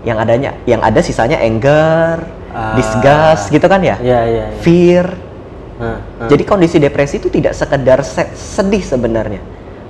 [0.04, 2.78] Yang adanya, yang ada sisanya anger, Ah.
[2.78, 4.60] disgust gitu kan ya, Iya, iya, iya.
[4.62, 5.08] fear.
[5.74, 6.28] Nah, nah.
[6.30, 9.42] Jadi kondisi depresi itu tidak sekedar se- sedih sebenarnya.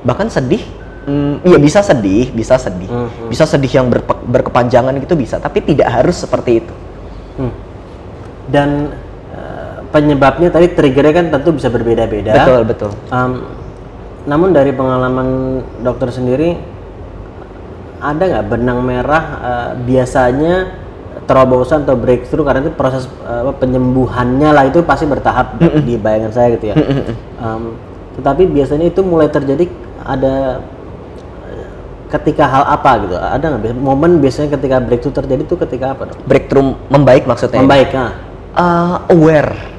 [0.01, 0.63] Bahkan sedih,
[1.03, 2.88] mm, iya bisa sedih, bisa sedih.
[2.88, 3.27] Hmm, hmm.
[3.27, 6.73] Bisa sedih yang berpe- berkepanjangan gitu bisa, tapi tidak harus seperti itu.
[7.36, 7.51] Hmm.
[8.47, 8.69] Dan
[9.34, 12.32] eh, penyebabnya tadi triggernya kan tentu bisa berbeda-beda.
[12.32, 12.91] Betul, betul.
[13.10, 13.32] Em,
[14.24, 16.56] namun dari pengalaman dokter sendiri
[18.04, 20.84] ada nggak benang merah eh, biasanya
[21.24, 25.56] terobosan atau breakthrough karena itu proses apa, penyembuhannya lah itu pasti bertahap
[25.88, 26.76] di bayangan saya gitu ya.
[27.40, 27.80] Em,
[28.20, 29.72] tetapi biasanya itu mulai terjadi
[30.04, 30.60] ada
[31.48, 31.68] eh,
[32.12, 33.16] ketika hal apa gitu?
[33.16, 36.20] Ada nggak momen biasanya ketika breakthrough terjadi itu ketika apa dok?
[36.28, 37.64] Breakthrough membaik maksudnya.
[37.64, 38.12] Membaik nah.
[38.54, 39.73] Uh, aware.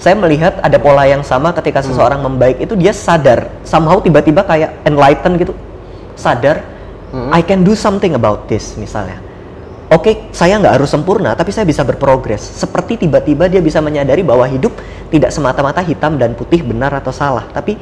[0.00, 4.80] Saya melihat ada pola yang sama ketika seseorang membaik itu dia sadar, somehow tiba-tiba kayak
[4.88, 5.52] enlighten gitu,
[6.16, 6.64] sadar,
[7.28, 9.20] I can do something about this misalnya.
[9.92, 12.40] Oke, saya nggak harus sempurna, tapi saya bisa berprogres.
[12.40, 14.72] Seperti tiba-tiba dia bisa menyadari bahwa hidup
[15.12, 17.76] tidak semata-mata hitam dan putih, benar atau salah, tapi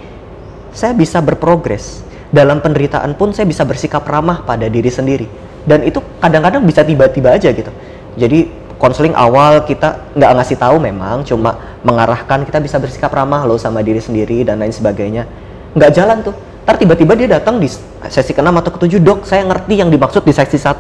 [0.75, 2.03] saya bisa berprogres.
[2.35, 5.29] Dalam penderitaan pun saya bisa bersikap ramah pada diri sendiri.
[5.69, 7.71] Dan itu kadang-kadang bisa tiba-tiba aja gitu.
[8.19, 13.59] Jadi konseling awal kita nggak ngasih tahu memang, cuma mengarahkan kita bisa bersikap ramah loh
[13.59, 15.27] sama diri sendiri dan lain sebagainya.
[15.75, 16.35] Nggak jalan tuh.
[16.63, 17.67] Ntar tiba-tiba dia datang di
[18.07, 20.79] sesi ke-6 atau ke-7, dok saya ngerti yang dimaksud di sesi 1.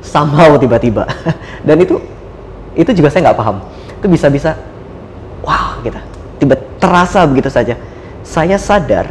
[0.00, 1.04] Somehow tiba-tiba.
[1.66, 1.98] dan itu
[2.78, 3.56] itu juga saya nggak paham.
[3.98, 4.54] Itu bisa-bisa
[5.42, 5.98] wah gitu.
[6.38, 7.74] Tiba terasa begitu saja.
[8.22, 9.10] Saya sadar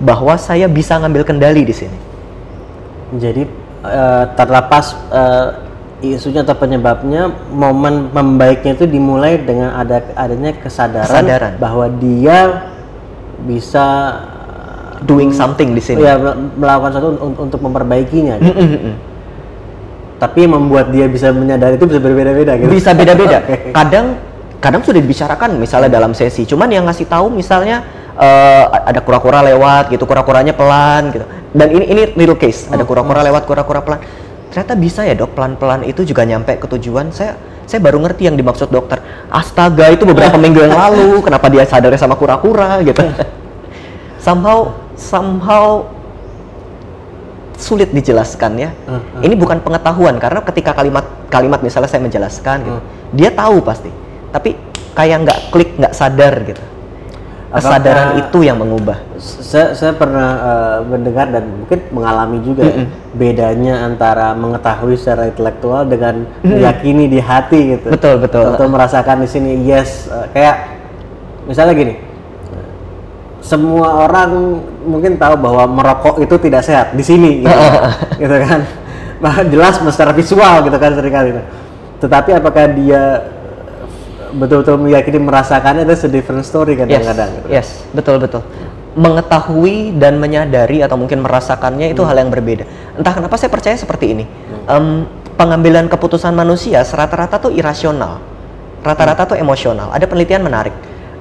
[0.00, 1.98] bahwa saya bisa ngambil kendali di sini.
[3.16, 3.42] Jadi
[3.84, 5.65] eh, terlepas eh,
[5.98, 11.52] isunya atau penyebabnya, momen membaiknya itu dimulai dengan ada adanya kesadaran, Kesadaran.
[11.56, 12.68] bahwa dia
[13.42, 13.86] bisa
[14.96, 16.00] Doing something di sini.
[16.02, 18.40] ya mel- melakukan sesuatu un- untuk memperbaikinya.
[18.40, 18.56] gitu.
[18.56, 18.94] Mm-mm-mm.
[20.16, 22.72] Tapi yang membuat dia bisa menyadari itu bisa berbeda-beda gitu.
[22.72, 23.38] bisa beda-beda.
[23.44, 23.76] Oke.
[23.76, 24.16] Kadang
[24.56, 27.84] kadang sudah dibicarakan misalnya dalam sesi, cuman yang ngasih tahu misalnya
[28.16, 31.28] eh, ada kura-kura lewat gitu, kura-kuranya pelan gitu.
[31.52, 34.00] Dan ini ini little case, ada kura-kura lewat, kura-kura pelan.
[34.56, 37.12] Ternyata bisa ya dok, pelan-pelan itu juga nyampe ke tujuan.
[37.12, 37.36] Saya
[37.68, 39.04] saya baru ngerti yang dimaksud dokter.
[39.28, 43.04] Astaga itu beberapa minggu yang lalu, kenapa dia sadarnya sama kura-kura gitu.
[44.24, 45.84] somehow somehow
[47.60, 48.72] sulit dijelaskan ya.
[49.20, 52.80] Ini bukan pengetahuan karena ketika kalimat kalimat misalnya saya menjelaskan gitu,
[53.12, 53.92] dia tahu pasti.
[54.32, 54.56] Tapi
[54.96, 56.64] kayak nggak klik, nggak sadar gitu.
[57.50, 62.84] Kesadaran itu yang mengubah saya, saya pernah uh, mendengar dan mungkin mengalami juga ya,
[63.16, 67.88] bedanya antara mengetahui secara intelektual dengan meyakini di hati gitu.
[67.94, 68.44] Betul, betul.
[68.54, 70.68] Atau merasakan di sini yes uh, kayak
[71.48, 71.94] misalnya gini.
[73.40, 77.58] Semua orang mungkin tahu bahwa merokok itu tidak sehat di sini gitu,
[78.26, 78.66] gitu kan.
[79.22, 81.30] Bahkan jelas secara visual gitu kan sering kali.
[82.02, 83.02] Tetapi apakah dia
[84.36, 87.30] betul-betul meyakini merasakannya itu different story kadang-kadang.
[87.32, 87.48] Yes, gitu.
[87.50, 88.42] yes, betul betul.
[88.96, 92.08] Mengetahui dan menyadari atau mungkin merasakannya itu hmm.
[92.08, 92.64] hal yang berbeda.
[92.96, 94.24] Entah kenapa saya percaya seperti ini.
[94.24, 94.64] Hmm.
[94.68, 94.86] Um,
[95.36, 98.20] pengambilan keputusan manusia rata-rata tuh irasional,
[98.80, 99.30] rata-rata hmm.
[99.32, 99.88] tuh emosional.
[99.92, 100.72] Ada penelitian menarik.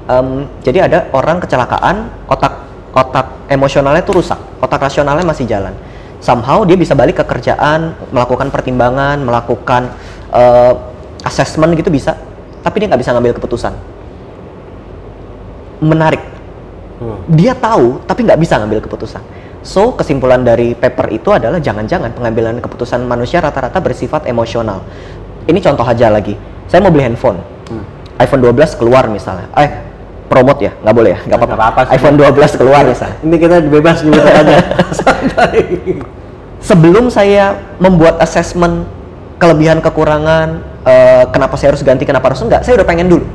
[0.05, 2.53] Um, jadi ada orang kecelakaan, otak
[2.95, 5.75] otak emosionalnya tuh rusak, otak rasionalnya masih jalan.
[6.23, 9.91] Somehow dia bisa balik ke kerjaan, melakukan pertimbangan, melakukan
[10.31, 10.73] uh,
[11.27, 12.15] assessment gitu bisa
[12.65, 13.73] tapi dia nggak bisa ngambil keputusan.
[15.85, 16.23] Menarik.
[16.97, 17.21] Hmm.
[17.29, 19.21] Dia tahu, tapi nggak bisa ngambil keputusan.
[19.61, 24.81] So, kesimpulan dari paper itu adalah jangan-jangan pengambilan keputusan manusia rata-rata bersifat emosional.
[25.45, 26.33] Ini contoh aja lagi.
[26.65, 27.37] Saya mau beli handphone.
[27.69, 27.85] Hmm.
[28.17, 29.45] iPhone 12 keluar misalnya.
[29.53, 29.69] Eh,
[30.25, 30.71] promote ya?
[30.81, 31.19] Nggak boleh ya?
[31.21, 31.81] Nggak apa-apa.
[31.93, 33.17] iPhone 12 keluar misalnya.
[33.21, 34.57] Ini kita bebas gitu aja.
[36.69, 38.89] Sebelum saya membuat assessment
[39.45, 40.47] kelebihan kekurangan
[40.81, 43.25] uh, kenapa saya harus ganti kenapa harus enggak saya udah pengen dulu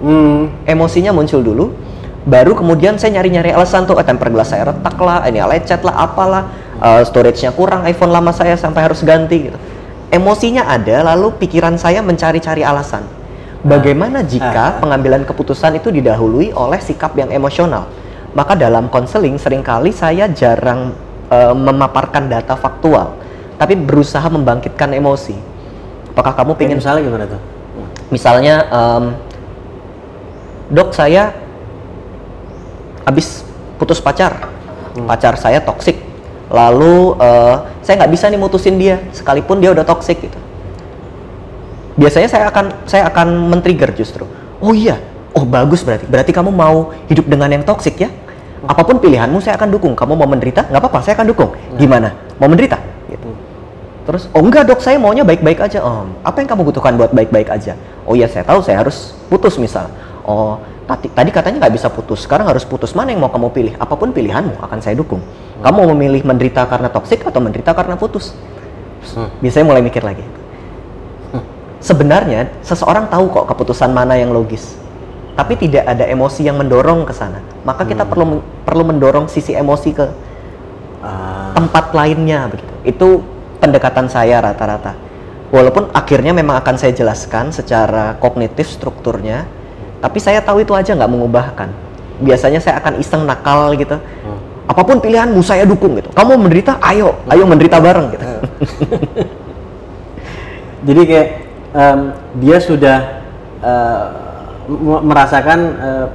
[0.00, 0.64] hmm.
[0.64, 1.76] emosinya muncul dulu
[2.24, 6.08] baru kemudian saya nyari-nyari alasan tuh eh, temper gelas saya retak lah ini lecet lah
[6.08, 6.48] apalah
[6.80, 9.58] uh, storage-nya kurang iPhone lama saya sampai harus ganti gitu
[10.08, 13.04] emosinya ada lalu pikiran saya mencari-cari alasan
[13.60, 14.24] bagaimana ah.
[14.24, 14.80] jika ah.
[14.80, 17.92] pengambilan keputusan itu didahului oleh sikap yang emosional
[18.32, 20.96] maka dalam konseling sering kali saya jarang
[21.28, 23.23] uh, memaparkan data faktual
[23.58, 25.36] tapi berusaha membangkitkan emosi.
[26.14, 27.40] Apakah kamu pengen misalnya gimana tuh?
[28.10, 29.04] Misalnya, um,
[30.70, 31.34] dok saya
[33.02, 33.42] habis
[33.76, 34.48] putus pacar,
[34.94, 35.10] hmm.
[35.10, 35.98] pacar saya toksik,
[36.54, 40.38] lalu uh, saya nggak bisa nih mutusin dia, sekalipun dia udah toksik gitu.
[41.94, 44.26] Biasanya saya akan saya akan men-trigger justru.
[44.62, 44.98] Oh iya,
[45.34, 46.06] oh bagus berarti.
[46.06, 48.10] Berarti kamu mau hidup dengan yang toksik ya?
[48.64, 49.92] Apa pun pilihanmu saya akan dukung.
[49.92, 50.64] Kamu mau menderita?
[50.70, 51.50] Nggak apa-apa, saya akan dukung.
[51.52, 51.76] Nah.
[51.76, 52.08] Gimana?
[52.40, 52.80] Mau menderita?
[54.04, 55.80] Terus, oh enggak dok, saya maunya baik-baik aja.
[55.80, 57.72] Oh, apa yang kamu butuhkan buat baik-baik aja?
[58.04, 59.88] Oh iya, saya tahu saya harus putus misal.
[60.28, 62.92] Oh, tadi, tadi katanya nggak bisa putus, sekarang harus putus.
[62.92, 63.74] Mana yang mau kamu pilih?
[63.80, 65.24] Apa pun pilihanmu akan saya dukung.
[65.64, 68.36] Kamu mau memilih menderita karena toksik atau menderita karena putus?
[69.16, 69.32] Hmm.
[69.40, 70.24] Biasanya mulai mikir lagi.
[71.32, 71.44] Hmm.
[71.80, 74.76] Sebenarnya seseorang tahu kok keputusan mana yang logis,
[75.32, 77.40] tapi tidak ada emosi yang mendorong ke sana.
[77.64, 78.10] Maka kita hmm.
[78.12, 78.24] perlu
[78.68, 80.04] perlu mendorong sisi emosi ke
[81.00, 81.56] uh.
[81.56, 82.72] tempat lainnya begitu.
[82.84, 83.08] Itu
[83.64, 84.92] pendekatan saya rata-rata.
[85.48, 89.48] Walaupun akhirnya memang akan saya jelaskan secara kognitif strukturnya,
[90.04, 91.72] tapi saya tahu itu aja nggak mengubahkan.
[92.20, 93.96] Biasanya saya akan iseng nakal gitu.
[93.96, 94.38] Hmm.
[94.68, 96.12] Apa pun pilihanmu saya dukung gitu.
[96.12, 98.24] Kamu menderita, ayo, ayo menderita bareng gitu.
[98.24, 98.42] Hmm.
[100.88, 101.28] Jadi kayak
[101.72, 102.00] um,
[102.44, 102.98] dia sudah
[103.64, 104.04] uh,
[105.00, 106.06] merasakan uh,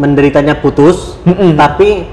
[0.00, 1.50] menderitanya putus, mm -mm.
[1.60, 2.08] tapi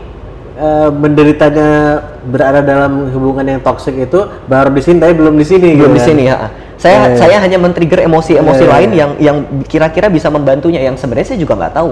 [0.57, 5.77] uh, menderitanya berada dalam hubungan yang toksik itu baru di sini tapi belum di sini
[5.77, 6.09] belum gitu di kan?
[6.09, 6.37] sini ya
[6.77, 8.97] saya yeah, saya hanya men-trigger emosi-emosi yeah, lain yeah.
[9.01, 10.85] yang yang kira-kira bisa membantunya.
[10.85, 11.91] Yang sebenarnya saya juga nggak tahu.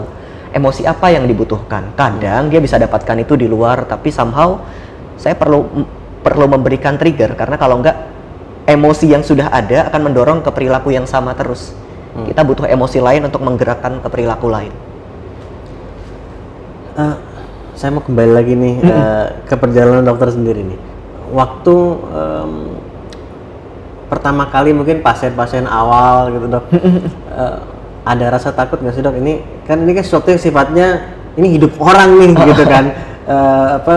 [0.56, 1.91] Emosi apa yang dibutuhkan?
[1.97, 4.62] Kadang dia bisa dapatkan itu di luar tapi somehow
[5.17, 5.65] saya perlu
[6.21, 7.34] perlu memberikan trigger.
[7.34, 7.97] Karena kalau enggak
[8.69, 11.73] emosi yang sudah ada akan mendorong ke perilaku yang sama terus.
[12.15, 12.23] Hmm.
[12.32, 14.71] kita butuh emosi lain untuk menggerakkan ke perilaku lain.
[16.95, 17.19] Uh,
[17.76, 18.90] saya mau kembali lagi nih hmm.
[18.90, 20.80] uh, ke perjalanan dokter sendiri nih.
[21.36, 21.76] Waktu
[22.08, 22.52] um,
[24.08, 26.66] pertama kali mungkin pasien-pasien awal gitu dok,
[27.36, 27.60] uh,
[28.08, 29.20] ada rasa takut nggak sih dok?
[29.20, 30.88] Ini kan ini kan sesuatu yang sifatnya
[31.36, 32.96] ini hidup orang nih gitu kan.
[33.28, 33.96] Uh, apa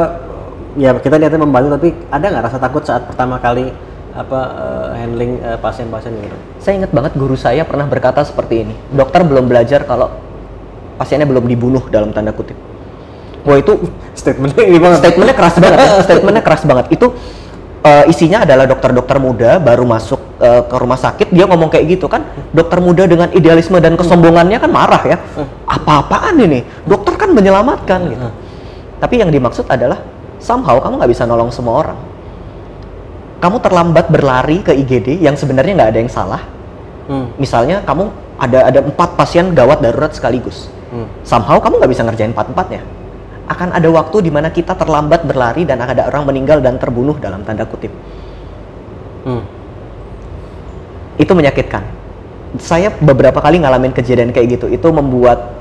[0.74, 3.70] ya kita niatnya membantu tapi ada nggak rasa takut saat pertama kali
[4.18, 6.36] apa uh, handling uh, pasien-pasien gitu?
[6.58, 8.74] Saya ingat banget guru saya pernah berkata seperti ini.
[8.90, 10.10] Dokter belum belajar kalau
[10.98, 12.67] pasiennya belum dibunuh dalam tanda kutip
[13.46, 13.72] Wah itu
[14.16, 14.98] statementnya ini banget.
[15.04, 15.78] Statementnya keras banget.
[15.78, 16.02] Ya.
[16.02, 16.86] Statementnya keras banget.
[16.90, 17.06] Itu
[17.84, 22.06] uh, isinya adalah dokter-dokter muda baru masuk uh, ke rumah sakit dia ngomong kayak gitu
[22.10, 22.26] kan.
[22.50, 25.16] Dokter muda dengan idealisme dan kesombongannya kan marah ya.
[25.68, 26.64] Apa-apaan ini?
[26.84, 28.28] Dokter kan menyelamatkan gitu.
[28.98, 30.02] Tapi yang dimaksud adalah
[30.42, 31.98] somehow kamu nggak bisa nolong semua orang.
[33.38, 36.42] Kamu terlambat berlari ke IGD yang sebenarnya nggak ada yang salah.
[37.06, 37.30] Hmm.
[37.38, 40.66] Misalnya kamu ada ada empat pasien gawat darurat sekaligus.
[40.90, 41.06] Hmm.
[41.22, 42.82] Somehow kamu nggak bisa ngerjain empat empatnya
[43.48, 47.42] akan ada waktu di mana kita terlambat berlari dan ada orang meninggal dan terbunuh dalam
[47.42, 47.90] tanda kutip.
[49.24, 49.42] Hmm.
[51.16, 51.82] Itu menyakitkan.
[52.60, 54.66] Saya beberapa kali ngalamin kejadian kayak gitu.
[54.68, 55.58] Itu membuat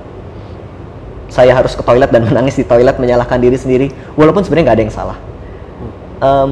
[1.28, 4.86] saya harus ke toilet dan menangis di toilet menyalahkan diri sendiri walaupun sebenarnya nggak ada
[4.88, 5.18] yang salah
[6.18, 6.52] Em,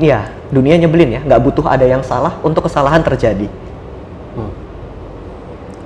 [0.00, 3.44] ya dunia nyebelin ya nggak butuh ada yang salah untuk kesalahan terjadi
[4.32, 4.48] Hmm.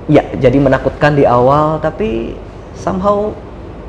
[0.07, 2.39] ya jadi menakutkan di awal tapi
[2.79, 3.35] somehow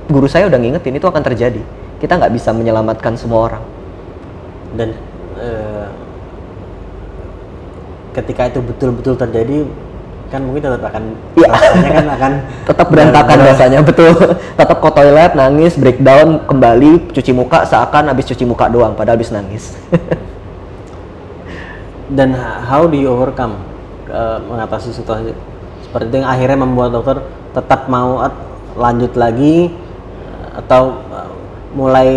[0.09, 1.61] guru saya udah ngingetin itu akan terjadi.
[2.01, 3.65] Kita nggak bisa menyelamatkan semua orang.
[4.73, 4.97] Dan
[5.37, 5.87] eh,
[8.17, 9.69] ketika itu betul-betul terjadi
[10.29, 11.49] kan mungkin tetap akan Iya.
[11.49, 12.33] rasanya kan akan
[12.69, 14.13] tetap berantakan rasanya betul.
[14.57, 19.33] Tetap ke toilet nangis breakdown kembali cuci muka seakan habis cuci muka doang padahal habis
[19.33, 19.77] nangis.
[22.17, 22.33] Dan
[22.65, 23.61] how do you overcome
[24.09, 25.37] eh, mengatasi situasi
[25.85, 27.25] seperti itu yang akhirnya membuat dokter
[27.57, 28.21] tetap mau
[28.77, 29.73] lanjut lagi
[30.59, 31.31] atau eh,
[31.73, 32.09] mulai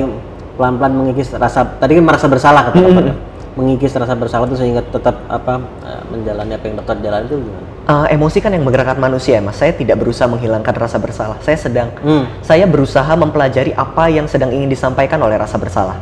[0.58, 3.14] pelan-pelan mengikis rasa tadi kan merasa bersalah kata ya.
[3.52, 7.68] mengikis rasa bersalah itu sehingga tetap apa eh, menjalani apa yang dokter jalani itu gimana?
[7.82, 11.90] Eh, emosi kan yang menggerakkan manusia mas saya tidak berusaha menghilangkan rasa bersalah saya sedang
[12.02, 12.26] Hmm.
[12.42, 15.98] saya berusaha mempelajari apa yang sedang ingin disampaikan oleh rasa bersalah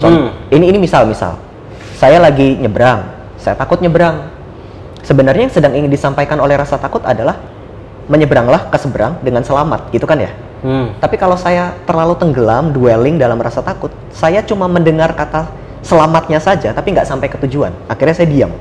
[0.00, 0.32] Hmm.
[0.48, 1.36] ini ini misal misal
[2.00, 3.04] saya lagi nyebrang
[3.36, 4.32] saya takut nyebrang
[5.04, 7.36] sebenarnya yang sedang ingin disampaikan oleh rasa takut adalah
[8.08, 10.92] menyeberanglah ke seberang dengan selamat gitu kan ya Hmm.
[11.00, 15.48] tapi kalau saya terlalu tenggelam dwelling dalam rasa takut saya cuma mendengar kata
[15.80, 17.72] selamatnya saja tapi nggak sampai ke tujuan.
[17.88, 18.52] Akhirnya saya diam.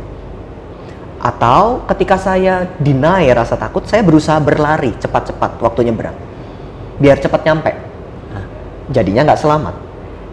[1.19, 6.15] Atau ketika saya deny rasa takut saya berusaha berlari cepat-cepat waktu nyebrang.
[6.99, 7.71] Biar cepat nyampe.
[8.31, 8.45] Nah,
[8.91, 9.75] jadinya nggak selamat.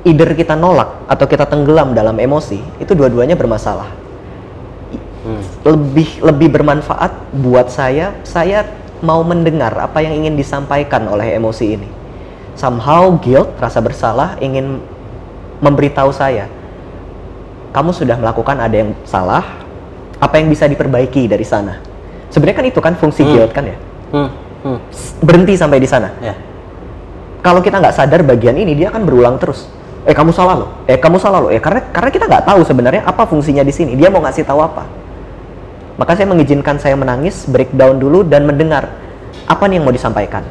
[0.07, 4.07] Either kita nolak atau kita tenggelam dalam emosi itu dua-duanya bermasalah.
[5.27, 5.43] Hmm.
[5.67, 8.63] lebih lebih bermanfaat buat saya saya
[9.01, 11.89] mau mendengar apa yang ingin disampaikan oleh emosi ini
[12.55, 14.81] somehow guilt rasa bersalah ingin
[15.61, 16.49] memberitahu saya
[17.73, 19.45] kamu sudah melakukan ada yang salah
[20.17, 21.77] apa yang bisa diperbaiki dari sana
[22.33, 23.33] sebenarnya kan itu kan fungsi Hmm.
[23.33, 23.77] guilt kan ya
[24.13, 24.29] Hmm.
[24.65, 24.79] Hmm.
[25.21, 26.33] berhenti sampai di sana Ya.
[27.45, 29.69] kalau kita nggak sadar bagian ini dia akan berulang terus
[30.07, 33.03] eh kamu salah loh eh kamu salah loh eh karena karena kita nggak tahu sebenarnya
[33.05, 34.87] apa fungsinya di sini dia mau ngasih tahu apa
[35.97, 38.93] maka saya mengizinkan saya menangis breakdown dulu dan mendengar
[39.49, 40.45] apa nih yang mau disampaikan.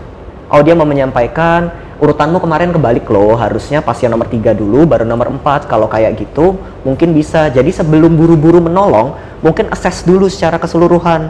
[0.49, 5.29] Oh dia mau menyampaikan urutanmu kemarin kebalik loh harusnya pasien nomor tiga dulu baru nomor
[5.29, 5.69] empat.
[5.69, 7.49] Kalau kayak gitu mungkin bisa.
[7.53, 11.29] Jadi sebelum buru-buru menolong mungkin assess dulu secara keseluruhan.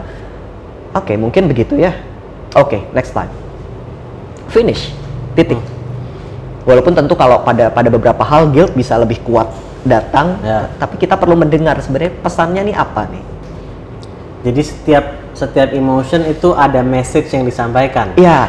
[0.96, 1.92] Oke mungkin begitu ya.
[2.56, 3.28] Oke next time
[4.50, 4.92] finish.
[5.36, 5.60] Titik.
[6.64, 9.46] Walaupun tentu kalau pada pada beberapa hal guilt bisa lebih kuat
[9.86, 10.34] datang.
[10.42, 10.66] Ya.
[10.82, 13.22] tapi kita perlu mendengar sebenarnya pesannya nih apa nih
[14.46, 15.04] Jadi setiap
[15.34, 18.14] setiap emotion itu ada message yang disampaikan.
[18.16, 18.46] ya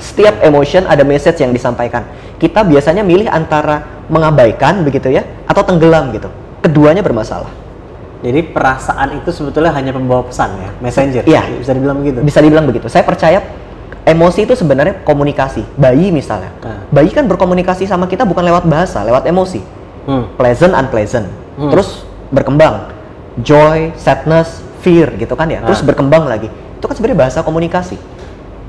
[0.00, 2.08] setiap emotion ada message yang disampaikan
[2.40, 7.52] kita biasanya milih antara mengabaikan begitu ya atau tenggelam gitu keduanya bermasalah
[8.20, 11.24] Jadi perasaan itu sebetulnya hanya pembawa pesan ya, messenger.
[11.24, 11.40] Iya.
[11.56, 12.18] Bisa dibilang begitu.
[12.20, 13.44] bisa dibilang begitu saya percaya
[14.02, 16.80] emosi itu sebenarnya komunikasi bayi misalnya Ah.
[16.88, 19.60] bayi kan berkomunikasi sama kita bukan lewat bahasa lewat emosi
[20.08, 20.32] Hmm.
[20.36, 21.68] pleasant unpleasant Hmm.
[21.68, 22.88] terus berkembang
[23.36, 25.86] joy sadness fear gitu kan ya terus Ah.
[25.86, 27.96] berkembang lagi itu kan sebenarnya bahasa komunikasi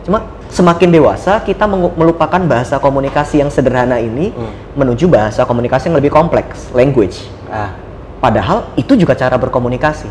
[0.01, 4.51] cuma semakin dewasa kita melupakan bahasa komunikasi yang sederhana ini Hmm.
[4.75, 7.71] menuju bahasa komunikasi yang lebih kompleks language Ah,
[8.19, 10.07] padahal itu juga cara berkomunikasi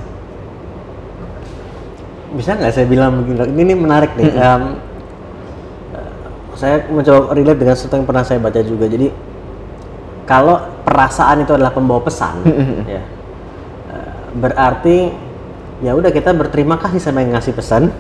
[2.31, 3.43] bisa nggak saya bilang begini?
[3.43, 4.31] Ini, menarik nih.
[4.31, 4.63] Em,
[5.91, 6.11] eh,
[6.55, 8.87] saya mencoba relate dengan sesuatu yang pernah saya baca juga.
[8.87, 9.11] Jadi
[10.23, 12.47] kalau perasaan itu adalah pembawa pesan,
[12.87, 13.03] ya,
[13.91, 14.97] eh, berarti
[15.81, 17.91] ya udah kita berterima kasih sama yang ngasih pesan.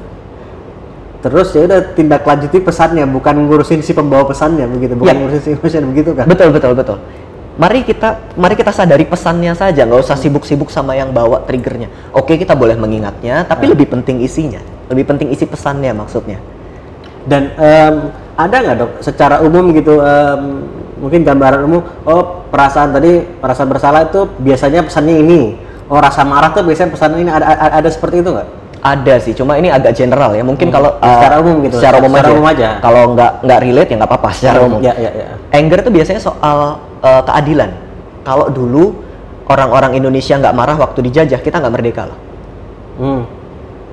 [1.20, 5.20] Terus ya udah tindak lanjuti pesannya, bukan ngurusin si pembawa pesannya begitu, bukan Ya.
[5.20, 6.24] ngurusin si emotion begitu kan?
[6.24, 6.98] betul betul betul
[7.60, 12.32] mari kita mari kita sadari pesannya saja nggak usah sibuk-sibuk sama yang bawa triggernya oke
[12.32, 13.76] kita boleh mengingatnya tapi Ah.
[13.76, 16.40] lebih penting isinya lebih penting isi pesannya maksudnya
[17.20, 17.94] Dan em,
[18.32, 20.40] ada nggak dok secara umum gitu em,
[20.96, 25.40] mungkin gambaran umum oh perasaan tadi perasaan bersalah itu biasanya pesannya ini
[25.90, 28.48] oh rasa marah tuh biasanya pesan ini ada, ada, ada seperti itu nggak?
[28.80, 30.74] ada sih cuma ini agak general ya mungkin Hmm.
[30.74, 32.68] kalau uh, Secara umum gitu, secara umum secara aja, umum aja.
[32.80, 35.26] kalau nggak nggak relate ya nggak apa-apa secara umum Ya ya ya.
[35.52, 36.58] anger itu biasanya soal
[36.98, 37.70] uh, keadilan
[38.22, 38.84] kalau dulu
[39.44, 42.18] orang-orang Indonesia nggak marah waktu dijajah kita nggak merdeka loh
[42.96, 43.22] Hmm.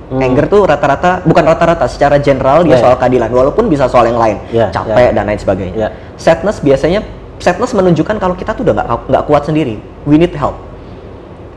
[0.08, 0.20] Hmm.
[0.22, 4.16] Anger tuh rata-rata bukan rata-rata secara general dia Ya, soal keadilan walaupun bisa soal yang
[4.16, 5.12] lain Ya, capek ya.
[5.12, 5.74] dan lain sebagainya.
[5.76, 5.88] Ya.
[6.16, 7.04] Sadness biasanya
[7.36, 9.76] sadness menunjukkan kalau kita tuh udah nggak nggak kuat sendiri.
[10.04, 10.56] We need help.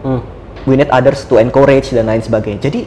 [0.01, 0.21] Hmm.
[0.69, 2.61] We need others to encourage dan lain sebagainya.
[2.61, 2.85] Jadi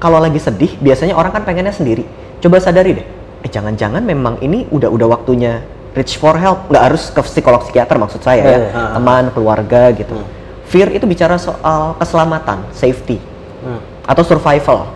[0.00, 2.04] kalau lagi sedih biasanya orang kan pengennya sendiri.
[2.40, 3.06] Coba sadari deh.
[3.44, 5.60] Eh jangan-jangan memang ini udah udah waktunya
[5.92, 6.72] reach for help.
[6.72, 8.48] Nggak harus ke psikolog psikiater maksud saya ya.
[8.48, 8.92] Ya, ha, ha.
[8.96, 10.16] Teman, keluarga gitu.
[10.16, 10.28] Hmm.
[10.70, 13.18] Fear itu bicara soal keselamatan, safety
[13.60, 13.82] Hmm.
[14.08, 14.88] atau survival.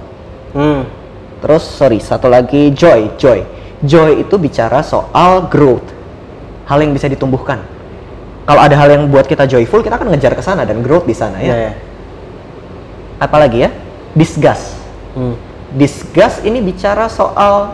[0.56, 0.88] Hmm.
[1.44, 3.44] Terus sorry, satu lagi joy, joy.
[3.84, 5.84] Joy itu bicara soal growth,
[6.64, 7.60] hal yang bisa ditumbuhkan.
[8.44, 11.16] Kalau ada hal yang buat kita joyful, kita akan ngejar ke sana dan growth di
[11.16, 11.48] sana ya.
[11.48, 11.72] Iya, iya.
[13.16, 13.70] Apalagi ya?
[14.12, 14.76] Disgust.
[15.16, 15.32] Hmm.
[15.74, 17.72] Disgust ini bicara soal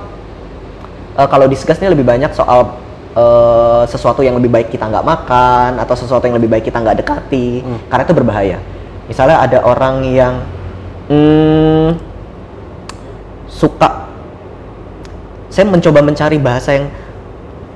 [1.18, 2.78] eh, kalau disgust ini lebih banyak soal
[3.12, 7.02] eh, sesuatu yang lebih baik kita nggak makan atau sesuatu yang lebih baik kita nggak
[7.02, 7.78] dekati Hmm.
[7.90, 8.58] karena itu berbahaya.
[9.10, 10.34] Misalnya ada orang yang
[11.10, 11.98] hmm,
[13.50, 14.06] suka
[15.50, 16.86] saya mencoba mencari bahasa yang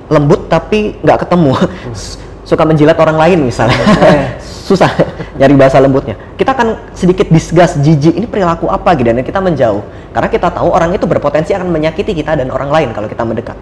[0.07, 1.51] lembut tapi nggak ketemu
[1.91, 3.81] S- suka menjilat orang lain misalnya.
[4.69, 4.89] Susah
[5.35, 6.15] nyari bahasa lembutnya.
[6.37, 9.81] Kita akan sedikit disgust jijik ini perilaku apa gitu dan kita menjauh.
[10.13, 13.57] Karena kita tahu orang itu berpotensi akan menyakiti kita dan orang lain kalau kita mendekat.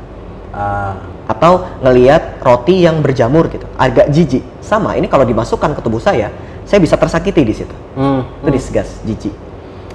[0.53, 0.93] Ah,
[1.25, 4.43] atau ngelihat roti yang berjamur gitu agak jijik.
[4.61, 6.29] Sama ini kalau dimasukkan ke tubuh saya
[6.63, 7.75] saya bisa tersakiti di situ.
[7.95, 8.27] Hmm.
[8.43, 9.35] itu disgust jijik.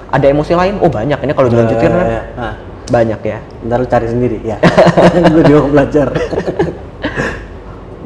[0.09, 0.81] Ada emosi lain?
[0.81, 2.21] Oh banyak ini kalau dilanjutin kan ya.
[2.37, 2.53] Ah,
[2.89, 3.37] banyak ya.
[3.65, 4.57] Ntar lu cari sendiri ya.
[5.33, 6.07] Gue juga belajar.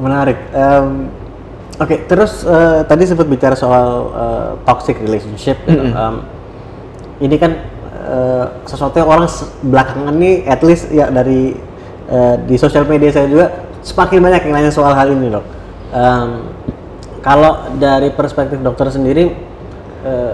[0.03, 0.37] Menarik.
[0.51, 1.07] Em,
[1.81, 5.57] Oke, terus eh, tadi sempat bicara soal eh, toxic relationship.
[5.65, 5.89] Gitu.
[5.89, 6.15] Em,
[7.17, 7.51] ini kan
[8.05, 9.25] eh, sesuatu yang orang
[9.65, 11.57] belakangan nih, at least ya dari
[12.13, 13.45] eh, di sosial media saya juga
[13.81, 15.45] semakin banyak yang nanya soal hal ini dok.
[15.97, 16.29] Em,
[17.25, 19.33] kalau dari perspektif dokter sendiri,
[20.05, 20.33] eh,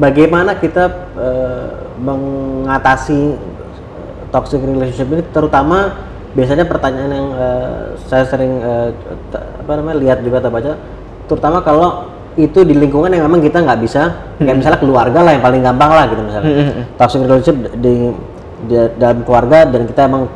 [0.00, 0.84] bagaimana kita
[1.20, 1.68] eh,
[2.00, 3.36] mengatasi
[4.32, 6.05] toxic relationship ini, terutama
[6.36, 8.60] biasanya pertanyaan yang eh, saya sering
[9.26, 10.76] t- apa namanya lihat juga atau baca,
[11.26, 11.88] terutama kalau
[12.36, 15.88] itu di lingkungan yang memang kita nggak bisa, kayak misalnya keluarga lah yang paling gampang
[15.88, 16.52] lah gitu misalnya,
[16.94, 18.12] toxic relationship di,
[18.66, 20.28] di- dalam keluarga dan kita emang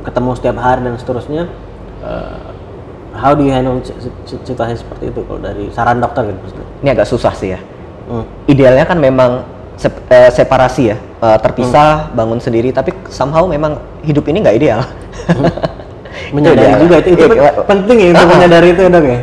[0.00, 1.42] ketemu setiap hari dan seterusnya.
[1.98, 2.38] eh,
[3.12, 6.66] how do you handle si- si- situasi seperti itu kalau dari saran dokter gitu maksudnya?
[6.78, 7.60] ini agak susah sih ya
[8.06, 8.22] Hmm.
[8.46, 9.42] idealnya kan memang
[9.74, 10.96] sep- separasi ya
[11.36, 14.80] terpisah bangun sendiri tapi somehow memang hidup ini nggak ideal
[16.34, 16.80] menyadari ideal.
[16.82, 18.30] juga itu, itu kayak- penting ya untuk ah.
[18.36, 19.20] menyadari itu ya dok ya?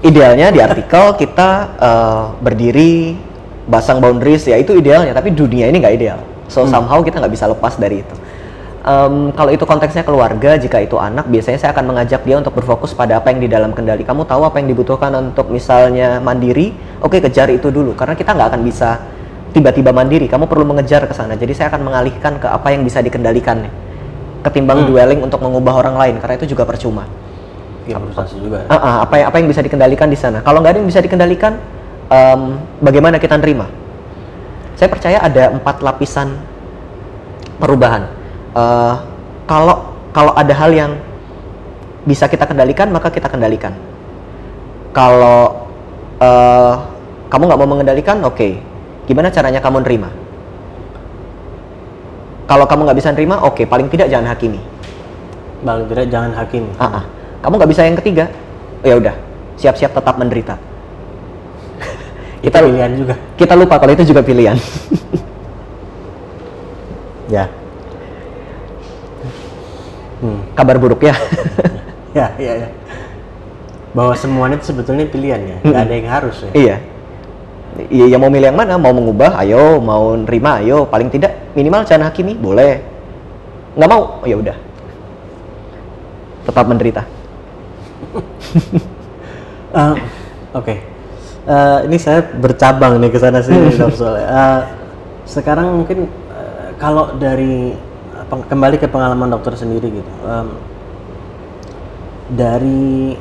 [0.00, 2.92] Idealnya di artikel kita eh, berdiri
[3.68, 6.20] basang boundaries ya itu idealnya tapi dunia ini nggak ideal.
[6.50, 8.14] So somehow kita nggak bisa lepas dari itu.
[8.80, 12.96] Em, kalau itu konteksnya keluarga jika itu anak biasanya saya akan mengajak dia untuk berfokus
[12.96, 14.02] pada apa yang di dalam kendali.
[14.02, 16.72] Kamu tahu apa yang dibutuhkan untuk misalnya mandiri?
[17.04, 18.98] Oke kejar itu dulu karena kita nggak akan bisa
[19.52, 20.26] tiba-tiba mandiri.
[20.32, 21.36] Kamu perlu mengejar ke sana.
[21.36, 23.68] Jadi saya akan mengalihkan ke apa yang bisa dikendalikan
[24.40, 27.04] ketimbang dwelling untuk mengubah orang lain karena itu juga percuma
[27.88, 30.38] ya frustasi juga Ah, ah, apa yang apa yang bisa dikendalikan di sana.
[30.44, 31.58] Kalau nggak ada yang bisa dikendalikan,
[32.12, 32.40] em,
[32.78, 33.66] bagaimana kita nerima?
[34.76, 36.38] Saya percaya ada empat lapisan
[37.60, 38.08] perubahan.
[38.56, 38.94] Eh,
[39.48, 40.92] kalau kalau ada hal yang
[42.06, 43.74] bisa kita kendalikan, maka kita kendalikan.
[44.94, 45.68] Kalau
[46.20, 46.74] eh,
[47.32, 48.48] kamu nggak mau mengendalikan, oke.
[49.08, 50.19] Gimana caranya kamu nerima?
[52.50, 53.62] Kalau kamu nggak bisa nerima, oke.
[53.62, 54.58] Paling tidak jangan hakimi.
[55.60, 57.04] paling tidak jangan hakim Ah, ah.
[57.44, 58.32] Kamu nggak bisa yang ketiga,
[58.82, 59.14] ya udah,
[59.60, 60.56] siap-siap tetap menderita.
[62.42, 64.56] itu kita pilihan juga kita lupa kalau itu juga pilihan.
[67.36, 67.46] ya
[70.24, 70.40] hmm.
[70.58, 71.14] Kabar buruk ya.
[72.18, 72.68] ya ya ya
[73.90, 76.76] bahwa semuanya itu sebetulnya pilihan ya nggak ada yang harus ya iya.
[77.78, 78.74] Iya, ya mau milih yang mana?
[78.80, 79.78] Mau mengubah, ayo.
[79.78, 80.88] Mau nerima, ayo.
[80.90, 82.82] Paling tidak minimal jangan hakimi, boleh.
[83.78, 84.56] Nggak mau, oh, ya udah.
[86.46, 87.02] Tetap menderita.
[89.70, 89.94] Eh,
[90.58, 90.82] Oke,
[91.50, 94.26] Eh, ini saya bercabang nih ke sana sini dok soalnya.
[94.28, 94.60] Eh,
[95.24, 97.72] sekarang mungkin eh, kalau dari
[98.28, 100.48] kembali ke pengalaman dokter sendiri gitu, em,
[102.36, 103.16] dari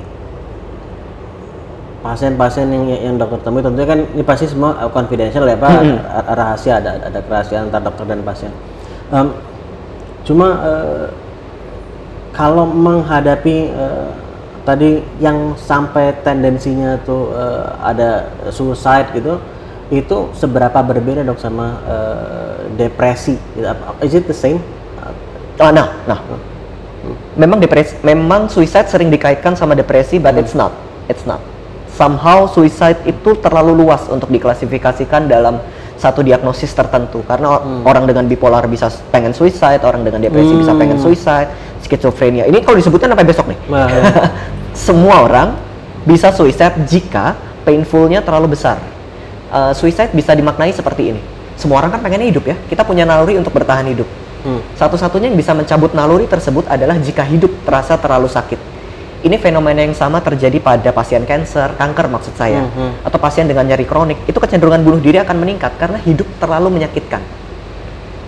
[2.00, 6.28] pasien-pasien yang yang dokter temui tentunya kan ini pasti semua eh, confidential ya pak, ra-
[6.36, 8.52] rahasia ada ada kerahasiaan antar dokter dan pasien.
[9.12, 9.28] Em,
[10.24, 11.06] cuma eh,
[12.32, 14.10] kalau menghadapi eh,
[14.64, 19.40] tadi yang sampai tendensinya tuh eh, ada suicide gitu
[19.90, 23.66] itu seberapa berbeda dok sama eh, depresi gitu.
[24.00, 24.62] Is it the same
[25.60, 26.24] Oh, nah, nah.
[27.36, 30.72] Memang depresi, memang suicide sering dikaitkan sama depresi, but it's not.
[31.12, 31.44] It's not.
[32.00, 35.60] Somehow suicide itu terlalu luas untuk diklasifikasikan dalam
[36.00, 37.28] satu diagnosis tertentu.
[37.28, 41.52] Karena o- orang dengan bipolar bisa pengen suicide, orang dengan depresi bisa pengen suicide,
[41.84, 42.48] skizofrenia.
[42.48, 43.60] Ini kalau disebutkan sampai besok nih.
[43.68, 43.92] Nah,
[44.88, 45.60] Semua orang
[46.08, 47.36] bisa suicide jika
[47.68, 48.80] painfulnya terlalu besar.
[49.52, 51.22] Uh, suicide bisa dimaknai seperti ini.
[51.60, 52.56] Semua orang kan pengennya hidup ya.
[52.72, 54.08] Kita punya naluri untuk bertahan hidup.
[54.48, 54.64] Hmm.
[54.80, 58.79] Satu-satunya yang bisa mencabut naluri tersebut adalah jika hidup terasa terlalu sakit.
[59.20, 63.04] Ini fenomena yang sama terjadi pada pasien kanker, kanker maksud saya, Mhm.
[63.04, 64.24] atau pasien dengan nyeri kronik.
[64.24, 67.20] Itu kecenderungan bunuh diri akan meningkat karena hidup terlalu menyakitkan.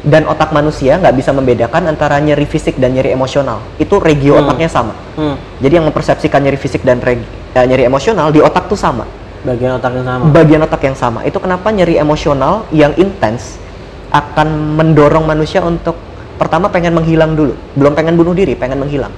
[0.02, 3.62] dan otak manusia nggak bisa membedakan antara nyeri fisik dan nyeri emosional.
[3.78, 4.50] Itu regio Hmm.
[4.50, 4.98] otaknya sama.
[5.14, 5.38] Hmm.
[5.62, 7.22] Jadi yang mempersepsikan nyeri fisik dan reg-
[7.54, 9.06] eh, nyeri emosional di otak tuh sama.
[9.46, 10.24] Bagian otak yang sama.
[10.34, 11.22] Bagian otak yang sama.
[11.22, 13.62] Itu kenapa nyeri emosional yang intens
[14.10, 15.94] akan mendorong manusia untuk
[16.34, 19.14] pertama pengen menghilang dulu, belum pengen bunuh diri, pengen menghilang.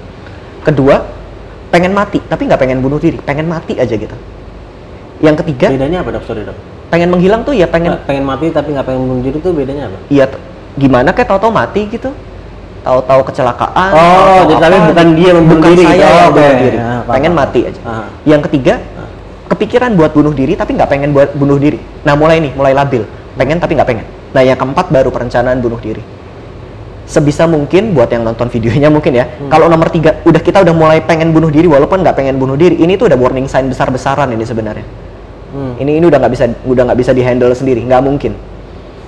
[0.67, 0.99] Kedua,
[1.73, 4.13] pengen mati, tapi nggak pengen bunuh diri, pengen mati aja gitu.
[5.25, 6.23] Yang ketiga, Bedanya apa dok?
[6.29, 6.53] Sorry dok.
[6.93, 9.89] pengen menghilang tuh ya pengen Pengen, pengen mati tapi nggak pengen bunuh diri itu bedanya
[9.89, 9.97] apa?
[10.13, 10.25] Iya,
[10.77, 12.13] gimana kayak tahu-tahu mati gitu.
[12.85, 13.91] Tahu-tahu kecelakaan.
[13.95, 16.05] Oh, tahu-tahu jadi tapi bukan dia membunuh bukan diri saya gitu.
[16.13, 16.77] Oh, bunuh diri.
[16.77, 17.81] Paham, pengen mati aja.
[17.81, 18.05] Ah.
[18.29, 18.73] Yang ketiga,
[19.49, 21.81] kepikiran buat bunuh diri tapi nggak pengen buat bunuh diri.
[22.05, 23.01] Nah, mulai nih, mulai labil.
[23.33, 24.05] Pengen tapi nggak pengen.
[24.35, 26.03] Nah, yang keempat baru perencanaan bunuh diri.
[27.03, 29.27] Sebisa mungkin buat yang nonton videonya mungkin ya.
[29.27, 29.51] Hmm.
[29.51, 32.79] Kalau nomor tiga, udah kita udah mulai pengen bunuh diri walaupun nggak pengen bunuh diri.
[32.79, 34.87] Ini tuh udah warning sign besar-besaran ini sebenarnya.
[35.51, 35.75] Hmm.
[35.77, 38.33] Ini ini udah nggak bisa udah nggak bisa dihandle sendiri, nggak mungkin.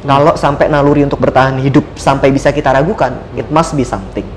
[0.05, 4.27] Kalau sampai naluri untuk bertahan hidup sampai bisa kita ragukan, it must be something.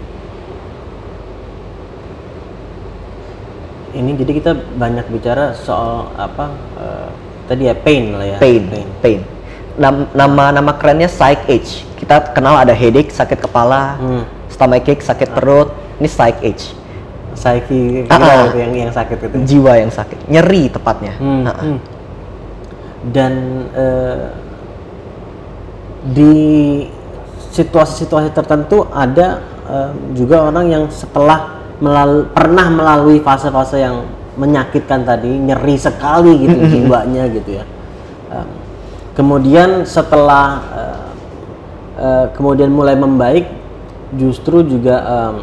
[3.93, 6.55] Ini jadi kita banyak bicara soal apa?
[6.79, 7.09] eh,
[7.51, 8.39] tadi ya pain lah ya.
[8.39, 8.65] Pain,
[9.03, 9.21] pain.
[9.77, 11.88] Nam- nama nama kerennya psych age.
[12.09, 14.25] Kita kenal ada headache, sakit kepala, Hmm.
[14.49, 15.77] stomachache, sakit perut.
[16.01, 16.73] Ini psych age.
[17.37, 18.49] Psyche ah.
[18.49, 19.37] itu yang yang sakit itu.
[19.45, 21.13] Jiwa yang sakit, nyeri tepatnya.
[21.21, 21.61] Hmm, ah.
[21.61, 21.79] hmm.
[23.13, 23.33] Dan
[23.77, 24.25] eh,
[26.17, 26.35] di
[27.53, 34.09] situasi-situasi tertentu ada eh, juga orang yang setelah melalui pernah melalui fase-fase yang
[34.41, 37.69] menyakitkan tadi, nyeri sekali gitu jiwanya gitu ya.
[38.33, 38.49] Em,
[39.13, 41.08] kemudian setelah eh,
[41.99, 43.45] eh, kemudian mulai membaik,
[44.17, 45.37] justru juga em,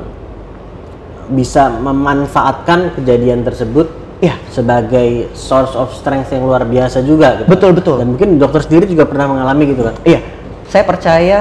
[1.36, 3.90] bisa memanfaatkan kejadian tersebut
[4.24, 4.40] Iya.
[4.48, 7.52] sebagai source of strength yang luar biasa juga gitu.
[7.52, 7.96] Betul, betul.
[8.00, 9.96] Dan mungkin dokter sendiri juga pernah mengalami gitu kan.
[10.08, 10.24] Iya,
[10.72, 11.40] saya percaya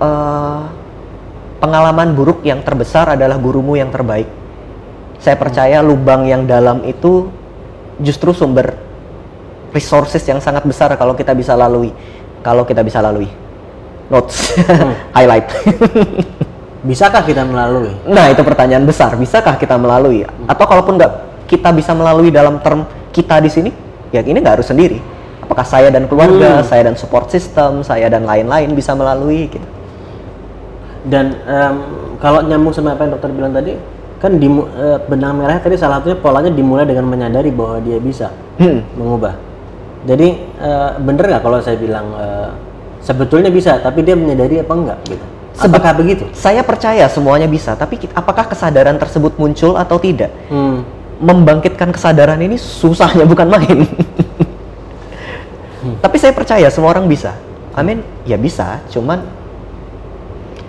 [0.00, 0.60] eh,
[1.60, 4.26] pengalaman buruk yang terbesar adalah gurumu yang terbaik.
[5.20, 7.28] Saya percaya lubang yang dalam itu
[8.02, 8.74] justru sumber
[9.72, 11.94] resources yang sangat besar kalau kita bisa lalui.
[12.44, 13.43] Kalau kita bisa lalui.
[14.14, 14.54] Notes,
[15.18, 15.50] highlight.
[16.88, 17.90] Bisakah kita melalui?
[18.06, 19.16] nah itu pertanyaan besar.
[19.18, 20.22] Bisakah kita melalui?
[20.46, 21.12] Atau kalaupun nggak
[21.50, 23.70] kita bisa melalui dalam term kita di sini,
[24.14, 25.00] ya ini nggak harus sendiri.
[25.42, 26.64] Apakah saya dan keluarga, Hmm.
[26.64, 29.48] saya dan support system, saya dan lain-lain bisa melalui?
[29.48, 29.66] Gitu.
[31.04, 31.74] Dan em,
[32.20, 33.76] kalau nyambung sama apa yang dokter bilang tadi,
[34.20, 34.48] kan di
[35.08, 38.80] benang merahnya tadi salah satunya polanya dimulai dengan menyadari bahwa dia bisa Hmm.
[38.96, 39.36] mengubah.
[40.04, 40.28] Jadi
[40.60, 42.48] eh, bener nggak kalau saya bilang eh,
[43.04, 45.24] sebetulnya bisa, tapi dia menyadari apa enggak gitu?
[45.54, 46.26] Apakah begitu?
[46.34, 50.32] Saya percaya semuanya bisa, tapi ki- apakah kesadaran tersebut muncul atau tidak?
[50.50, 50.82] Hmm.
[51.22, 53.86] Membangkitkan kesadaran ini susahnya bukan main.
[56.02, 57.36] Tapi saya percaya semua orang bisa.
[57.76, 59.22] Amin, ya bisa, cuman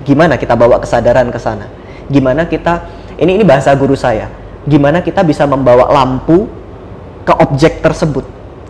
[0.05, 1.65] gimana kita bawa kesadaran ke sana?
[2.05, 2.85] Gimana kita
[3.17, 4.29] ini ini bahasa guru saya.
[4.65, 6.45] Gimana kita bisa membawa lampu
[7.25, 8.25] ke objek tersebut,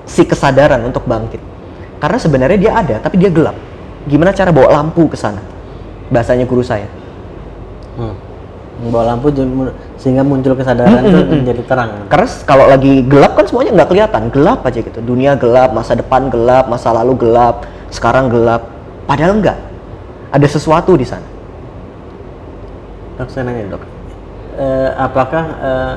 [0.07, 1.39] si kesadaran untuk bangkit.
[2.05, 3.57] Karena sebenarnya dia ada, tapi dia gelap.
[4.05, 5.41] Gimana cara bawa lampu ke sana?
[6.13, 6.85] Bahasanya guru saya.
[7.97, 8.13] Hmm.
[8.77, 9.33] Membawa lampu
[9.97, 12.05] sehingga muncul kesadaran itu menjadi terang.
[12.05, 14.99] Karena kalau lagi gelap kan semuanya nggak kelihatan, gelap aja gitu.
[15.01, 18.69] Dunia gelap, masa depan gelap, masa lalu gelap, sekarang gelap.
[19.09, 19.57] Padahal enggak.
[20.29, 21.25] Ada sesuatu di sana.
[23.17, 23.81] Dok, saya nanya dok,
[24.61, 25.95] Eh, apakah eh,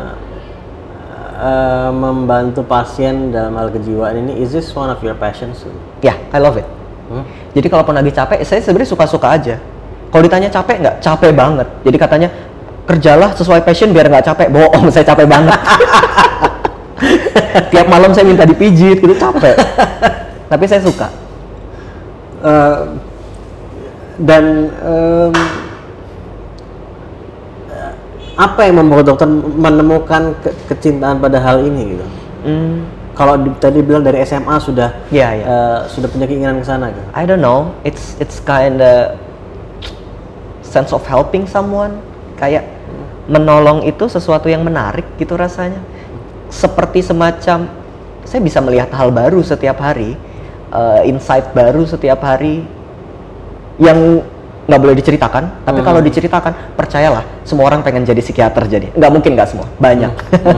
[1.38, 5.62] eh, membantu pasien dalam hal kejiwaan ini, is this one of your passions?
[6.02, 6.66] Ya, I love it.
[7.08, 7.24] Hmm?
[7.54, 9.56] Jadi kalaupun lagi capek, saya sebenarnya suka-suka aja.
[10.08, 10.96] Kalau ditanya capek nggak?
[11.00, 11.68] Capek banget.
[11.84, 12.28] Jadi katanya
[12.88, 14.48] kerjalah sesuai passion biar nggak capek.
[14.52, 15.58] Bohong, saya capek banget.
[17.72, 19.56] Tiap malam saya minta dipijit, gitu capek.
[20.52, 21.08] Tapi saya suka.
[22.38, 22.78] Eh,
[24.18, 24.44] dan
[24.82, 25.30] eh,
[28.38, 29.26] apa yang membuat dokter
[29.58, 32.06] menemukan ke- kecintaan pada hal ini gitu?
[32.46, 35.42] Hmm, Kalau di- tadi bilang dari SMA sudah ya ya.
[35.42, 37.02] eh, sudah punya keinginan ke sana gitu.
[37.10, 37.74] I don't know.
[37.82, 39.18] It's it's kinda
[40.62, 41.98] sense of helping someone.
[42.38, 42.70] Kayak
[43.26, 45.82] menolong itu sesuatu yang menarik gitu rasanya.
[46.46, 47.66] Seperti semacam
[48.22, 50.14] saya bisa melihat hal baru setiap hari,
[50.70, 52.62] eh, insight baru setiap hari
[53.78, 54.22] yang
[54.68, 55.64] nggak boleh diceritakan.
[55.64, 58.92] Tapi kalau diceritakan, percayalah, semua orang pengen jadi psikiater jadi.
[58.92, 60.12] Nggak mungkin nggak semua, banyak.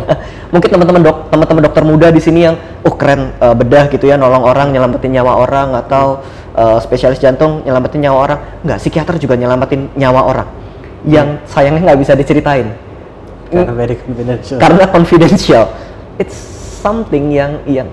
[0.55, 4.19] mungkin teman-teman dok, teman-teman dokter muda di sini yang, oh keren eh, bedah gitu ya,
[4.19, 6.27] nolong orang, nyelamatin nyawa orang, atau
[6.59, 8.39] eh, spesialis jantung nyelamatin nyawa orang.
[8.67, 10.49] Nggak, psikiater juga nyelamatin nyawa orang.
[11.07, 12.69] Yang sayangnya nggak bisa diceritain
[13.49, 14.59] Karena very confidential.
[14.59, 15.65] karena confidential.
[16.21, 16.37] It's
[16.83, 17.89] something yang yang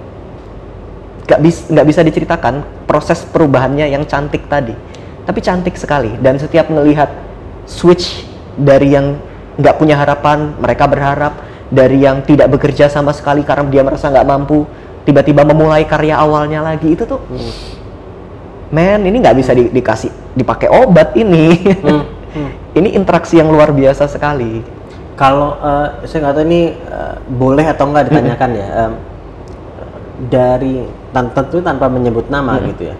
[1.29, 2.53] nggak bisa nggak bisa diceritakan
[2.89, 4.96] proses perubahannya yang cantik tadi.
[5.27, 7.11] Tapi cantik sekali dan setiap melihat
[7.67, 8.23] switch
[8.55, 9.19] dari yang
[9.53, 11.33] nggak punya harapan mereka berharap
[11.67, 14.63] dari yang tidak bekerja sama sekali karena dia merasa nggak mampu
[15.03, 17.51] tiba-tiba memulai karya awalnya lagi itu tuh Hmm.
[18.69, 22.03] men ini nggak bisa di- dikasih dipakai obat ini Hmm,
[22.35, 22.51] hmm.
[22.73, 24.63] ini interaksi yang luar biasa sekali
[25.13, 28.67] Kalau eh, saya nggak tahu ini eh, boleh atau nggak ditanyakan ya.
[28.79, 28.93] em,
[30.27, 32.95] dari tan- tentu tanpa menyebut nama gitu ya.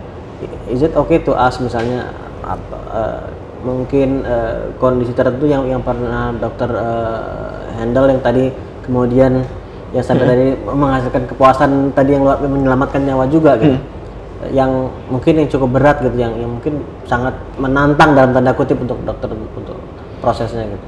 [0.68, 2.11] Is it okay to ask misalnya
[2.41, 3.22] apa, eh,
[3.61, 7.22] mungkin eh, kondisi tertentu yang yang pernah dokter eh,
[7.76, 8.51] handle yang tadi
[8.84, 9.43] kemudian
[9.91, 13.80] yang sampai tadi menghasilkan kepuasan tadi yang luar- menyelamatkan nyawa juga gitu.
[14.47, 14.70] Yang
[15.09, 19.32] mungkin yang cukup berat gitu, yang yang mungkin sangat menantang dalam tanda kutip untuk dokter
[19.32, 19.80] untuk
[20.20, 20.86] prosesnya gitu.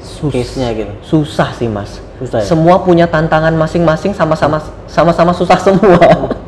[0.00, 0.88] Sus- Case-nya gitu.
[1.04, 2.44] susah sih mas Susah ya?
[2.48, 4.56] semua punya tantangan masing-masing sama-sama
[4.88, 6.00] sama-sama susah semua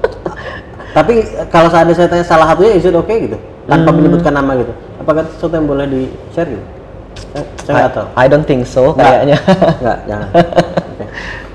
[0.93, 1.13] Tapi
[1.49, 3.37] kalau seandainya saya tanya salah satunya, is it okay gitu?
[3.65, 4.73] Tanpa menyebutkan nama gitu.
[4.99, 6.65] Apakah itu sesuatu yang boleh di share gitu?
[7.33, 8.07] Saya- Saya nggak tahu.
[8.15, 9.01] I don't think so Nggak.
[9.01, 9.39] kayaknya
[9.79, 10.29] Nggak, jangan.
[10.93, 11.05] Oke.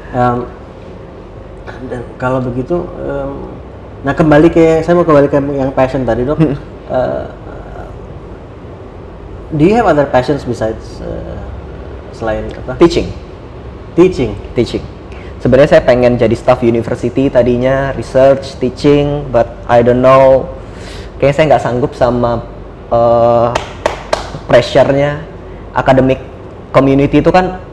[0.09, 0.37] Em,
[1.87, 3.31] dan kalau begitu, em,
[4.01, 6.39] nah kembali ke, saya mau kembali ke yang passion tadi dok.
[6.39, 7.25] Eh,
[9.51, 11.37] do you have other passions besides eh,
[12.11, 12.73] selain apa?
[12.77, 13.11] teaching
[13.93, 14.33] Teaching.
[14.53, 14.83] teaching
[15.47, 20.51] sebenarnya saya pengen jadi staff university tadinya research teaching but I don't know.
[21.23, 22.43] Kayaknya saya nggak sanggup sama
[22.91, 23.55] uh,
[24.51, 25.23] pressure-nya.
[25.71, 26.19] Academic
[26.75, 27.63] community itu kan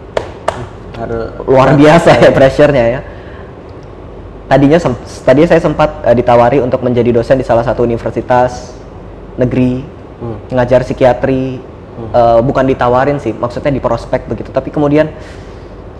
[1.51, 3.01] luar biasa ya pressure-nya ya.
[4.47, 4.79] Tadinya
[5.27, 8.70] tadinya saya sempat uh, ditawari untuk menjadi dosen di salah satu universitas
[9.35, 9.83] negeri
[10.14, 10.39] Hmm.
[10.55, 11.75] ngajar psikiatri.
[11.95, 14.51] Uh, bukan ditawarin sih maksudnya di prospek begitu.
[14.55, 15.11] Tapi kemudian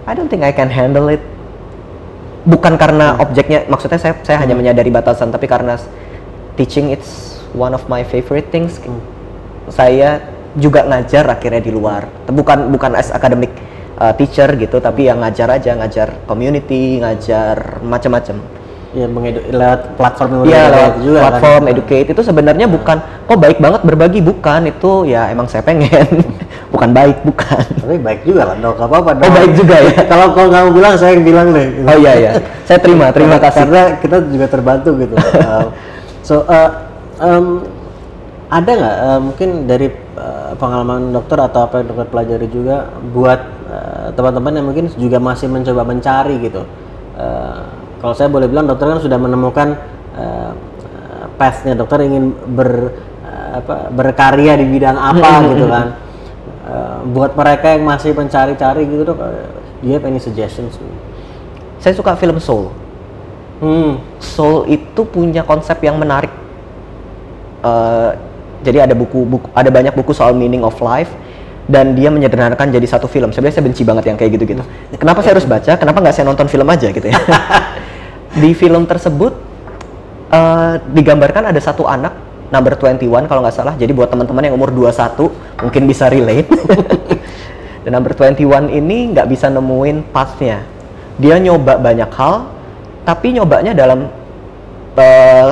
[0.07, 1.23] I don't think I can handle it
[2.45, 5.81] bukan karena objeknya maksudnya saya saya hanya menyadari batasan tapi karena
[6.61, 8.79] teaching it's one of my favorite things.
[9.73, 10.21] Saya
[10.55, 12.07] juga ngajar akhirnya di luar.
[12.29, 13.51] Bukan bukan as academic
[13.99, 18.39] uh, teacher gitu tapi yang ngajar aja ngajar community ngajar macam-macam.
[18.95, 21.25] Ya mengedu lewat platform yang berbeda lewat itu juga kan.
[21.27, 22.07] platform educate.
[22.15, 24.21] Itu sebenarnya bukan kok baik banget berbagi?
[24.23, 24.61] Bukan.
[24.71, 26.23] Itu ya emang saya pengen
[26.75, 29.93] bukan baik bukan Tapi baik juga lah dok, apa apa Oh, baik juga ya?
[30.11, 31.71] kalau kalau kamu bilang saya yang bilang deh.
[31.71, 31.87] gitu.
[31.87, 32.31] oh iya iya
[32.67, 35.15] saya terima terima kasih Karena kita juga terbantu gitu.
[35.45, 35.69] Uh,
[36.25, 36.89] so uh,
[37.21, 37.63] um,
[38.49, 43.41] ada nggak uh, mungkin dari uh, pengalaman dokter atau apa yang dokter pelajari juga buat
[43.69, 46.63] uh, teman-teman yang mungkin juga masih mencoba mencari gitu.
[47.15, 47.67] Uh,
[48.03, 49.79] kalau saya boleh bilang dokter kan sudah menemukan
[50.17, 52.95] uh, uh, path-nya dokter ingin ber
[53.25, 55.87] uh, apa berkarya di bidang apa gitu kan.
[56.75, 59.47] Uh, buat mereka yang masih mencari-cari gitu dok, uh,
[59.79, 60.75] do you have any suggestions?
[61.79, 62.75] saya suka film Soul
[63.63, 64.03] Hmm.
[64.19, 66.33] Soul itu punya konsep yang menarik
[67.65, 68.11] Eh,
[68.65, 71.09] jadi ada buku, buku ada banyak buku soal meaning of life
[71.65, 73.33] dan dia menyederhanakan jadi satu film.
[73.33, 74.61] Sebenarnya saya benci banget yang kayak gitu-gitu.
[75.01, 75.73] Kenapa saya harus baca?
[75.81, 77.17] Kenapa nggak saya nonton film aja gitu ya?
[78.41, 79.33] Di film tersebut
[80.29, 82.13] eh, digambarkan ada satu anak
[82.53, 83.75] number 21 kalau nggak salah.
[83.77, 85.31] Jadi buat teman-teman yang umur 21
[85.63, 86.49] mungkin bisa relate.
[87.85, 90.65] dan number 21 ini nggak bisa nemuin path-nya.
[91.21, 92.49] Dia nyoba banyak hal,
[93.05, 94.09] tapi nyobanya dalam
[94.97, 95.51] eh,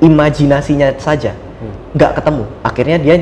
[0.00, 1.36] imajinasinya saja
[1.92, 3.16] nggak ketemu akhirnya dia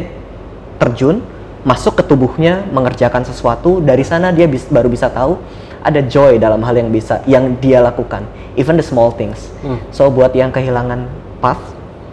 [0.79, 1.19] terjun
[1.67, 5.43] masuk ke tubuhnya mengerjakan sesuatu dari sana dia bis- baru bisa tahu
[5.83, 8.23] ada joy dalam hal yang bisa yang dia lakukan
[8.55, 9.83] even the small things Hmm.
[9.91, 11.11] so buat yang kehilangan
[11.43, 11.59] path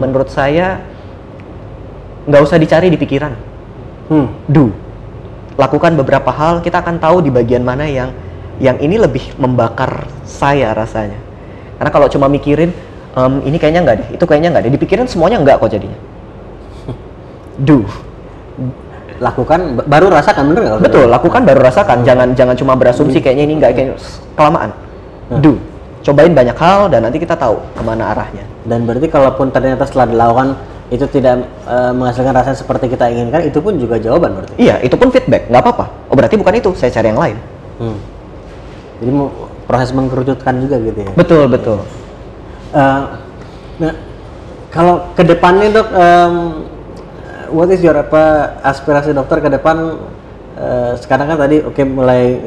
[0.02, 0.82] menurut saya
[2.26, 3.32] nggak usah dicari di pikiran.
[4.06, 4.30] Hmm.
[4.46, 4.70] do.
[5.56, 8.12] Lakukan beberapa hal kita akan tahu di bagian mana yang
[8.60, 11.16] yang ini lebih membakar saya rasanya.
[11.80, 12.70] Karena kalau cuma mikirin
[13.16, 15.98] "Em, ini kayaknya nggak deh itu kayaknya nggak deh dipikirin semuanya nggak kok jadinya.
[17.66, 17.82] Do.
[19.16, 20.80] Lakukan ba- baru rasakan bener nggak?
[20.92, 22.04] betul lakukan baru rasakan.
[22.04, 23.94] Jangan jangan cuma berasumsi kayaknya ini nggak kayaknya
[24.36, 24.70] kelamaan.
[25.40, 25.56] Do.
[26.04, 28.44] Cobain banyak hal dan nanti kita tahu ke mana arahnya.
[28.62, 30.54] Dan berarti kalaupun ternyata setelah dilakukan
[30.86, 34.54] itu tidak eh, menghasilkan rasa seperti kita inginkan, itu pun juga jawaban berarti.
[34.56, 37.38] iya itu pun feedback nggak apa-apa oh berarti bukan itu saya cari yang lain
[37.76, 38.00] Hmm.
[38.96, 39.28] Jadi mau
[39.68, 41.12] proses mengkerucutkan juga gitu ya.
[41.12, 41.78] betul betul
[42.72, 43.02] Eh,
[43.78, 43.94] nah,
[44.68, 46.34] kalau ke depannya dok, em,
[47.48, 49.96] what is your apa aspirasi dokter ke depan?
[50.56, 52.40] Eh, sekarang kan tadi oke mulai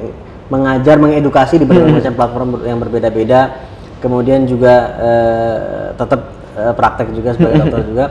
[0.50, 3.54] mengajar, mengedukasi di berbagai macam platform yang berbeda-beda,
[4.02, 5.58] kemudian juga eh,
[5.94, 8.06] tetap eh, praktek juga sebagai dokter juga.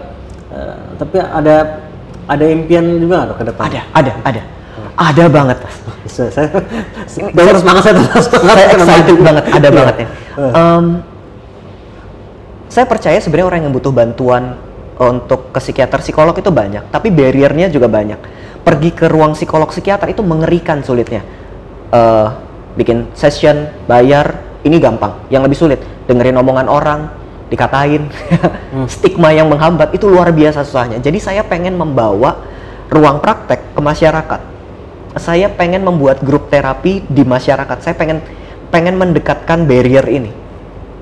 [0.49, 1.57] Eh, tapi ada
[2.29, 3.65] ada impian juga nggak dok ke depan?
[3.69, 4.43] ada ada ada
[4.99, 5.77] ada banget Mas.
[6.09, 6.49] Saya, saya,
[7.31, 9.77] dengar semangat saya terus saya excited banget, ada Iya.
[9.77, 10.07] banget ya.
[10.39, 10.85] Em,
[12.69, 14.59] saya percaya sebenarnya orang yang butuh bantuan
[14.99, 18.19] untuk ke psikiater psikolog itu banyak, tapi barriernya juga banyak.
[18.67, 21.23] Pergi ke ruang psikolog psikiater itu mengerikan sulitnya.
[21.95, 22.29] Eh,
[22.75, 25.15] bikin session, bayar, ini gampang.
[25.31, 25.81] Yang lebih sulit
[26.11, 27.01] dengerin omongan orang,
[27.49, 28.09] dikatain,
[28.93, 31.01] stigma yang menghambat itu luar biasa susahnya.
[31.01, 32.41] Jadi saya pengen membawa
[32.89, 34.41] ruang praktek ke masyarakat.
[35.19, 37.77] Saya pengen membuat grup terapi di masyarakat.
[37.81, 38.23] Saya pengen
[38.69, 40.31] pengen mendekatkan barrier ini.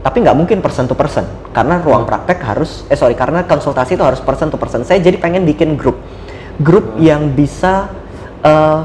[0.07, 4.05] Tapi nggak mungkin person to person karena ruang praktek harus eh sorry karena konsultasi itu
[4.07, 4.87] harus person to person.
[4.87, 5.99] Saya jadi pengen bikin grup
[6.63, 7.91] grup yang bisa
[8.41, 8.81] eh,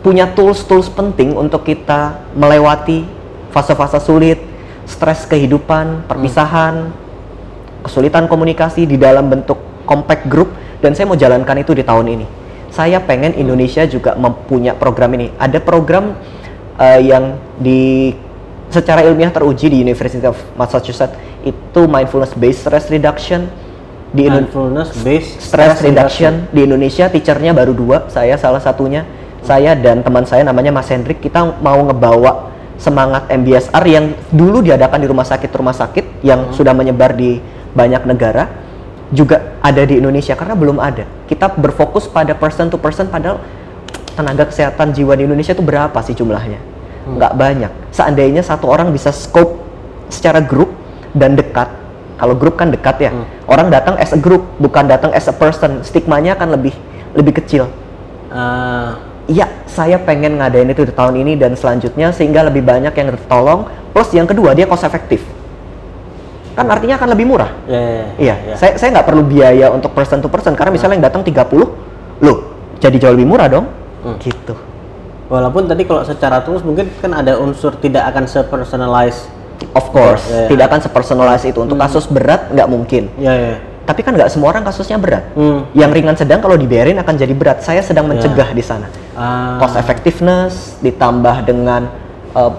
[0.00, 3.04] punya tools-tools penting untuk kita melewati
[3.52, 4.40] fase-fase sulit,
[4.90, 6.90] stres kehidupan, perpisahan,
[7.86, 10.50] kesulitan komunikasi di dalam bentuk compact group
[10.82, 12.26] dan saya mau jalankan itu di tahun ini.
[12.70, 15.30] Saya pengen Indonesia juga mempunyai program ini.
[15.38, 16.14] Ada program
[16.78, 18.14] eh, yang di
[18.70, 21.18] secara ilmiah teruji di University of Massachusetts.
[21.42, 23.50] Itu mindfulness based stress reduction.
[24.14, 26.46] Di mindfulness based stress reduction.
[26.54, 29.02] Di Indonesia teachernya baru dua saya salah satunya.
[29.42, 31.18] Saya dan teman saya namanya Mas Hendrik.
[31.18, 36.72] Kita mau ngebawa semangat MBSR yang dulu diadakan di rumah sakit rumah sakit yang sudah
[36.72, 37.36] menyebar di
[37.76, 38.48] banyak negara
[39.12, 41.04] juga ada di Indonesia karena belum ada.
[41.28, 43.42] Kita berfokus pada person to person padahal
[44.16, 46.58] tenaga kesehatan jiwa di Indonesia itu berapa sih jumlahnya?
[47.04, 47.72] Nggak banyak.
[47.92, 49.60] Seandainya satu orang bisa scope
[50.08, 50.72] secara grup
[51.12, 51.68] dan dekat
[52.20, 53.10] kalau grup kan dekat ya
[53.48, 55.80] orang datang as a group bukan datang as a person.
[55.80, 56.76] Stigmanya akan lebih
[57.16, 57.66] lebih kecil.
[58.30, 58.90] Eh,
[59.30, 63.70] Iya, saya pengen ngadain itu di tahun ini dan selanjutnya sehingga lebih banyak yang tertolong.
[63.94, 65.22] Plus yang kedua dia cost efektif.
[66.58, 67.50] Kan artinya akan lebih murah.
[67.70, 68.54] ya, ya, ya, Iya, ya.
[68.58, 71.46] saya saya nggak perlu biaya untuk person to person karena misalnya yang datang 30,
[72.18, 72.38] loh
[72.82, 73.70] jadi jauh lebih murah dong.
[74.02, 74.18] Hmm.
[74.18, 74.54] Gitu.
[75.30, 79.30] Walaupun tadi kalau secara tulus mungkin kan ada unsur tidak akan sepersonalize.
[79.78, 80.48] Of course, Iya, iya.
[80.50, 81.58] tidak akan sepersonalize itu.
[81.62, 83.06] Untuk kasus berat nggak mungkin.
[83.14, 83.54] Ya, ya.
[83.90, 85.34] Tapi kan nggak semua orang kasusnya berat.
[85.34, 85.66] Hmm.
[85.74, 87.66] Yang ringan sedang kalau dibiarin akan jadi berat.
[87.66, 88.86] Saya sedang mencegah di sana.
[89.18, 91.90] Ah, cost effectiveness ditambah dengan
[92.38, 92.54] uh,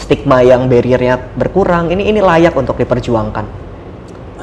[0.00, 3.44] stigma yang barriernya berkurang ini ini layak untuk diperjuangkan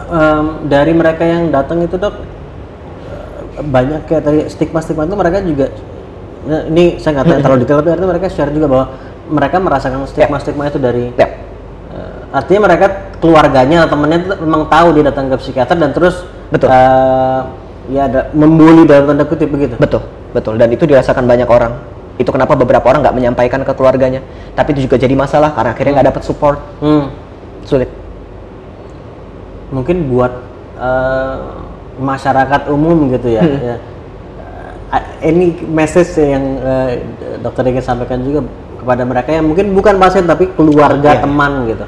[0.08, 2.14] em, dari mereka yang datang itu dok
[3.58, 5.74] banyak kayak tadi stigma-stigma itu mereka juga
[6.70, 8.86] ini saya nggak tahu terlalu detail tapi artinya mereka share juga bahwa
[9.28, 11.32] mereka merasakan stigma-stigma itu dari ya eh,
[12.28, 12.86] artinya mereka
[13.18, 16.68] keluarganya atau temennya itu memang tahu dia datang ke psikiater dan terus Betul.
[16.70, 17.42] eh,
[17.88, 20.04] ya ada membuli dalam tanda kutip begitu betul
[20.36, 21.80] betul dan itu dirasakan banyak orang
[22.18, 24.20] itu kenapa beberapa orang nggak menyampaikan ke keluarganya
[24.54, 27.08] tapi itu juga jadi masalah karena akhirnya nggak dapat support Hmm.
[27.64, 27.88] sulit
[29.72, 30.34] mungkin buat
[30.78, 31.38] eh,
[31.98, 33.42] masyarakat umum gitu ya.
[33.44, 33.60] Hmm.
[33.60, 33.76] ya.
[34.88, 36.90] Eh, ini message yang eh,
[37.42, 38.46] dokter ingin sampaikan juga
[38.78, 41.22] kepada mereka yang mungkin bukan pasien tapi keluarga Iya.
[41.24, 41.86] teman gitu.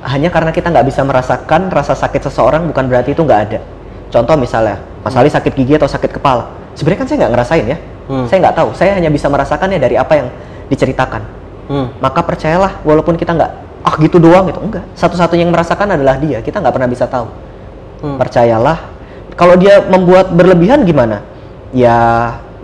[0.00, 3.60] Hanya karena kita nggak bisa merasakan rasa sakit seseorang bukan berarti itu nggak ada.
[4.08, 6.48] Contoh misalnya Mas Ali sakit gigi atau sakit kepala.
[6.72, 7.78] Sebenarnya kan saya nggak ngerasain ya.
[8.10, 8.26] Hmm.
[8.26, 8.68] saya nggak tahu.
[8.74, 10.28] Saya hanya bisa merasakannya dari apa yang
[10.72, 11.42] diceritakan.
[11.70, 11.86] Hmm.
[12.02, 13.52] maka percayalah walaupun kita nggak
[13.86, 14.58] ah gitu doang gitu.
[14.58, 14.84] Enggak.
[14.98, 16.42] Satu-satunya yang merasakan adalah dia.
[16.42, 17.28] Kita nggak pernah bisa tahu.
[18.00, 18.16] Hmm.
[18.16, 18.78] percayalah.
[19.36, 21.22] Kalau dia membuat berlebihan gimana?
[21.70, 21.96] Ya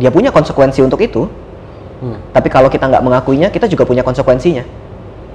[0.01, 1.28] dia punya konsekuensi untuk itu.
[1.97, 2.20] Hmm.
[2.28, 4.64] tapi kalau kita nggak mengakuinya kita juga punya konsekuensinya.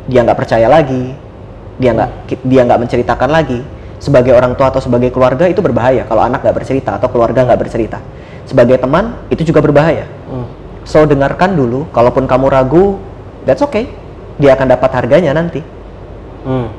[0.05, 1.30] Dia nggak percaya lagi
[1.79, 2.09] dia nggak
[2.43, 3.59] dia nggak menceritakan lagi
[4.01, 7.59] sebagai orang tua atau sebagai keluarga itu berbahaya kalau anak nggak bercerita atau keluarga nggak
[7.61, 8.01] bercerita
[8.49, 10.47] sebagai teman itu juga berbahaya Hmm.
[10.87, 12.97] So dengarkan dulu, kalaupun kamu ragu,
[13.45, 13.91] that's okay.
[14.39, 15.61] Dia akan dapat harganya nanti.
[16.47, 16.71] Hmm.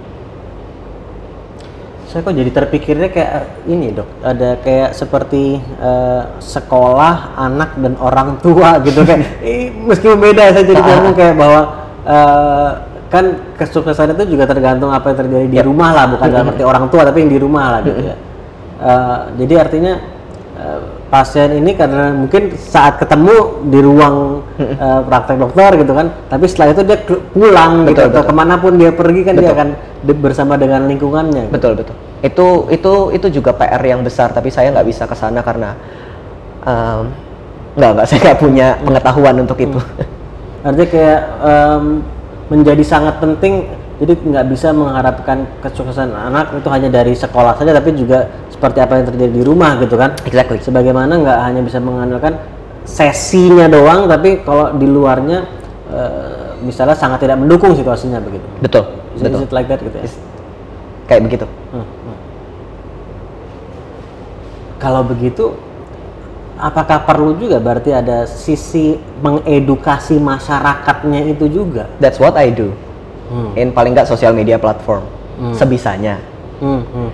[2.10, 8.36] Saya kok jadi terpikirnya kayak ini dok, ada kayak seperti eh, sekolah, anak dan orang
[8.44, 11.60] tua gitu kayak eh, meskipun beda saya jadi ngomong kayak bahwa
[12.04, 12.70] eh,
[13.12, 13.24] kan
[13.60, 15.68] kesuksesan itu juga tergantung apa yang terjadi di Yap.
[15.68, 18.16] rumah lah, bukan dalam arti orang tua tapi yang di rumah lah gitu ya.
[18.82, 19.94] Eh, jadi artinya
[20.56, 26.48] eh, pasien ini karena mungkin saat ketemu di ruang eh, praktek dokter gitu kan, tapi
[26.48, 26.98] setelah itu dia
[27.36, 28.30] pulang gitu Betul, atau betul.
[28.32, 29.56] ke mana pun dia pergi kan dia Betul.
[29.60, 29.68] akan
[30.08, 31.42] de- bersama dengan lingkungannya.
[31.46, 31.52] gitu.
[31.52, 31.96] Betul betul.
[32.24, 35.76] Itu itu itu juga PR yang besar, tapi saya nggak bisa ke sana karena
[36.64, 37.12] um,
[37.76, 39.78] nggak nggak saya nggak punya pengetahuan untuk itu.
[40.64, 41.84] Artinya kayak em,
[42.52, 43.64] menjadi sangat penting.
[44.02, 48.98] Jadi nggak bisa mengharapkan kesuksesan anak itu hanya dari sekolah saja, tapi juga seperti apa
[48.98, 50.12] yang terjadi di rumah gitu kan.
[50.26, 50.58] exactly.
[50.58, 52.34] Sebagaimana nggak hanya bisa mengandalkan
[52.82, 55.46] sesinya doang, tapi kalau di luarnya
[55.94, 58.46] eh, misalnya sangat tidak mendukung situasinya begitu.
[58.58, 58.84] Betul.
[59.14, 59.38] Is, betul.
[59.38, 60.06] is it like that gitu ya?
[61.06, 61.46] Kayak begitu.
[61.70, 62.16] Hmm, hmm.
[64.82, 65.54] Kalau begitu,
[66.62, 71.90] apakah perlu juga berarti ada sisi mengedukasi masyarakatnya itu juga?
[71.98, 72.70] That's what I do.
[73.26, 73.50] Hmm.
[73.58, 75.02] In paling nggak sosial media platform.
[75.42, 75.54] Hmm.
[75.58, 76.22] Sebisanya.
[76.62, 77.10] Hmm, hmm.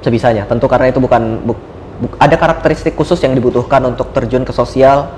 [0.00, 0.48] sebisanya.
[0.48, 1.58] Tentu karena itu bukan bu-
[2.00, 5.10] bu- ada karakteristik khusus yang dibutuhkan untuk terjun ke sosial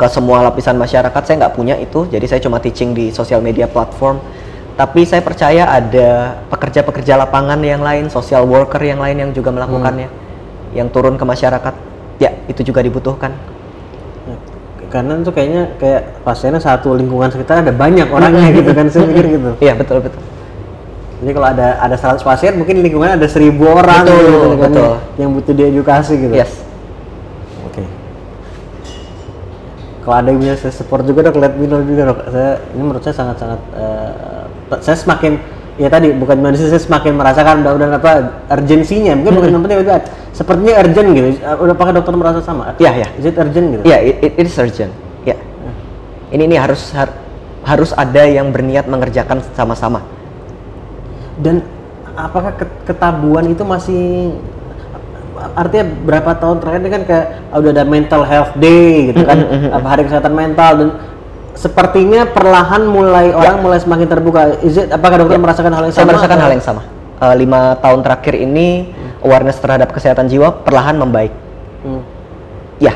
[0.00, 1.22] ke semua lapisan masyarakat.
[1.26, 4.22] Saya nggak punya itu, jadi saya cuma teaching di sosial media platform.
[4.76, 10.08] Tapi saya percaya ada pekerja-pekerja lapangan yang lain, social worker yang lain yang juga melakukannya,
[10.76, 11.74] yang turun ke masyarakat.
[12.16, 13.32] Ya, itu juga dibutuhkan.
[14.86, 19.26] Karena itu kayaknya kayak pasiennya satu lingkungan sekitar ada banyak orangnya gitu kan saya mikir
[19.34, 20.22] gitu Iya betul betul.
[21.20, 24.92] jadi kalau ada ada 100 pasien mungkin lingkungan ada seribu orang Betul, gitu kan, betul.
[25.18, 26.52] Yang, butuh diedukasi gitu Yes.
[27.66, 27.82] oke
[30.06, 33.02] kalau ada yang bisa support juga dok let me know juga dok saya ini menurut
[33.02, 33.60] saya sangat sangat
[34.86, 35.32] saya semakin
[35.76, 38.12] ya tadi bukan manusia semakin merasakan udah udah apa
[38.52, 39.12] urgensinya.
[39.16, 41.28] Mungkin bukan yang penting tapi sepertinya urgent gitu.
[41.44, 42.72] Uh, udah pakai dokter merasa sama?
[42.80, 43.08] Iya, iya.
[43.16, 43.82] is it urgent gitu?
[43.84, 44.92] Iya, it, it, it is urgent.
[45.24, 45.36] Ya.
[46.32, 47.16] Ini ini harus har-
[47.64, 50.00] harus ada yang berniat mengerjakan sama-sama.
[51.36, 51.60] Dan
[52.16, 54.32] apakah ke- ketabuhan itu masih
[55.52, 59.38] artinya berapa tahun terakhir ini kan kayak ah, udah ada mental health day gitu kan.
[59.68, 60.88] Apa hari kesehatan mental dan
[61.56, 64.40] sepertinya perlahan mulai orang mulai semakin terbuka.
[64.60, 66.10] Is it, apakah dokter merasakan hal yang Saya sama?
[66.12, 66.82] merasakan atau- hal yang sama.
[67.16, 71.32] Eh, lima tahun terakhir ini awareness terhadap kesehatan jiwa perlahan membaik.
[71.80, 72.04] Hmm.
[72.76, 72.92] Ya,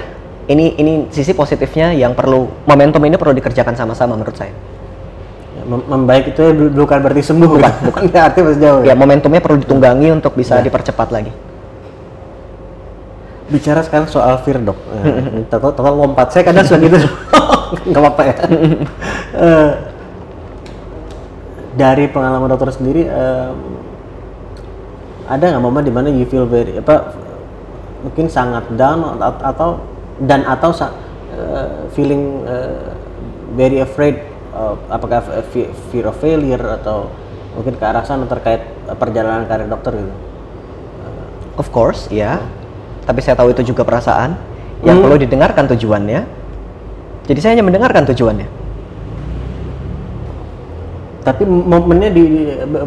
[0.46, 4.52] ini ini sisi positifnya yang perlu momentum ini perlu dikerjakan sama-sama menurut saya.
[5.50, 8.80] Ya, mem- membaik itu ya bu- bukan berarti sembuh bukan bukan ya, artinya masih jauh
[8.82, 10.62] Ya, momentumnya perlu ditunggangi untuk bisa Ya.
[10.62, 11.32] dipercepat lagi.
[13.50, 16.98] bicara sekarang soal fear dok Eh, total lompat saya kadang suka gitu
[17.72, 18.34] nggak apa-apa ya
[19.30, 19.72] Eh,
[21.70, 23.56] dari pengalaman dokter sendiri em,
[25.24, 27.14] ada nggak momen di mana you feel very apa
[28.02, 29.78] mungkin sangat down at- atau
[30.18, 30.90] dan atau eh,
[31.94, 32.90] feeling eh,
[33.54, 34.18] very afraid
[34.50, 37.06] of- apakah fe- fear of failure atau
[37.54, 38.62] mungkin ke arah sana terkait
[38.96, 40.14] perjalanan karir dokter gitu
[41.58, 42.40] Of course, ya.
[43.04, 44.32] Tapi saya tahu itu juga perasaan
[44.80, 45.04] yang Hmm.
[45.04, 46.39] perlu didengarkan tujuannya.
[47.30, 48.48] Jadi saya hanya mendengarkan tujuannya.
[51.22, 52.24] Tapi momennya di,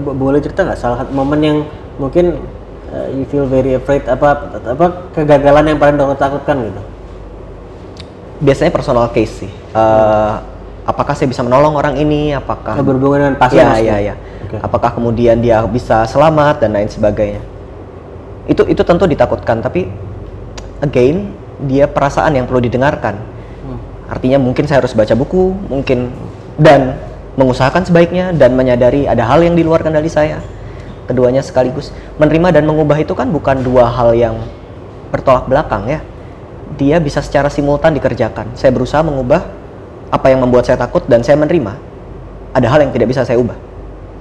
[0.04, 1.58] boleh cerita nggak salah satu momen yang
[1.96, 2.44] mungkin
[2.92, 6.82] uh, you feel very afraid apa apa kegagalan yang paling dokter takutkan gitu?
[8.44, 9.52] Biasanya personal case sih.
[9.72, 10.34] Eh,
[10.84, 12.36] apakah saya bisa menolong orang ini?
[12.36, 14.16] Apakah Nah, berhubungan dengan pasien ya, ya, ya.
[14.44, 14.60] Oke.
[14.60, 17.40] Apakah kemudian dia bisa selamat dan lain sebagainya?
[18.52, 19.88] Itu itu tentu ditakutkan, tapi
[20.84, 21.32] again
[21.64, 23.32] dia perasaan yang perlu didengarkan.
[24.14, 26.14] Artinya mungkin saya harus baca buku, mungkin
[26.62, 27.02] dan
[27.34, 30.38] mengusahakan sebaiknya dan menyadari ada hal yang di luar kendali saya.
[31.10, 31.90] Keduanya sekaligus
[32.22, 34.38] menerima dan mengubah itu kan bukan dua hal yang
[35.10, 36.00] bertolak belakang ya.
[36.78, 38.54] Dia bisa secara simultan dikerjakan.
[38.54, 39.42] Saya berusaha mengubah
[40.14, 41.74] apa yang membuat saya takut dan saya menerima.
[42.54, 43.74] Ada hal yang tidak bisa saya ubah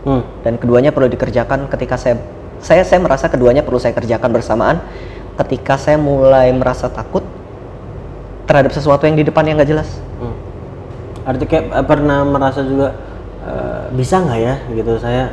[0.02, 0.26] Hmm.
[0.42, 2.18] dan keduanya perlu dikerjakan ketika saya
[2.58, 4.82] saya saya merasa keduanya perlu saya kerjakan bersamaan
[5.38, 7.22] ketika saya mulai merasa takut
[8.44, 10.34] terhadap sesuatu yang di depan yang nggak jelas Hmm.
[11.22, 12.94] Artinya kayak eh, pernah merasa juga
[13.42, 15.24] eh, bisa nggak ya gitu saya?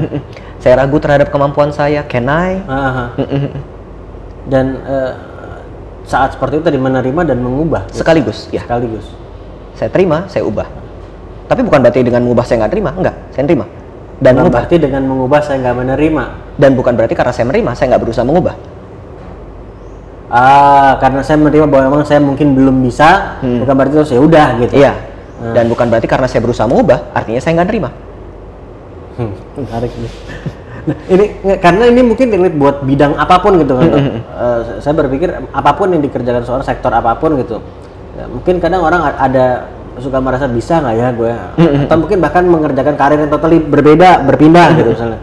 [0.62, 3.08] saya ragu terhadap kemampuan saya can I Ah, ah.
[4.46, 5.12] Dan eh,
[6.04, 9.10] saat seperti itu tadi menerima dan mengubah gitu, sekaligus ya sekaligus.
[9.74, 10.64] saya terima saya ubah
[11.46, 14.76] tapi bukan berarti dengan mengubah saya nggak terima enggak saya terima dan Bukan mengubah berarti
[14.78, 16.24] dengan mengubah saya nggak menerima.
[16.56, 18.54] dan bukan berarti karena saya menerima saya nggak berusaha mengubah
[20.26, 24.48] Ah, karena saya menerima bahwa memang saya mungkin belum bisa, bukan berarti terus ya udah
[24.58, 24.74] gitu.
[24.74, 24.92] iya.
[25.36, 27.90] Dan bukan berarti karena saya berusaha mengubah artinya saya nggak terima
[29.16, 30.12] Hmm, menarik nih.
[30.86, 31.24] Nah, ini
[31.56, 33.88] karena ini mungkin relate buat bidang apa pun gitu kan.
[33.96, 37.58] Eh, saya berpikir apa pun yang dikerjakan seorang sektor apa pun gitu.
[38.12, 41.32] Ya, mungkin kadang orang ada suka merasa bisa nggak ya gue?
[41.88, 45.20] Atau mungkin bahkan mengerjakan karir yang totally berbeda berpindah gitu misalnya.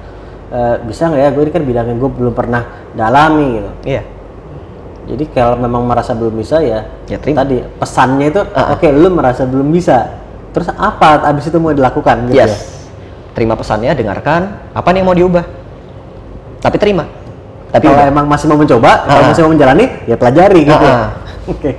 [0.49, 1.29] Eh, bisa nggak ya?
[1.29, 2.61] Gue ini kan bidang yang gue belum pernah
[2.97, 3.69] dalami gitu.
[3.97, 4.01] Iya
[5.03, 7.43] jadi kalau memang merasa belum bisa ya, Ya, terima.
[7.43, 8.73] tadi pesannya itu Ah, ah.
[8.73, 10.15] oke lu merasa belum bisa
[10.51, 12.71] terus apa abis itu mau dilakukan gitu ya Yes.
[13.33, 14.69] Terima pesannya, dengarkan.
[14.71, 15.41] Apa nih yang mau diubah?
[16.61, 17.09] Tapi terima.
[17.73, 18.05] Tapi kalau udah.
[18.05, 19.27] emang masih mau mencoba, kalau Ah.
[19.27, 20.85] masih mau menjalani, ya pelajari gitu.
[20.85, 21.07] Ah, ah.
[21.49, 21.71] Oke.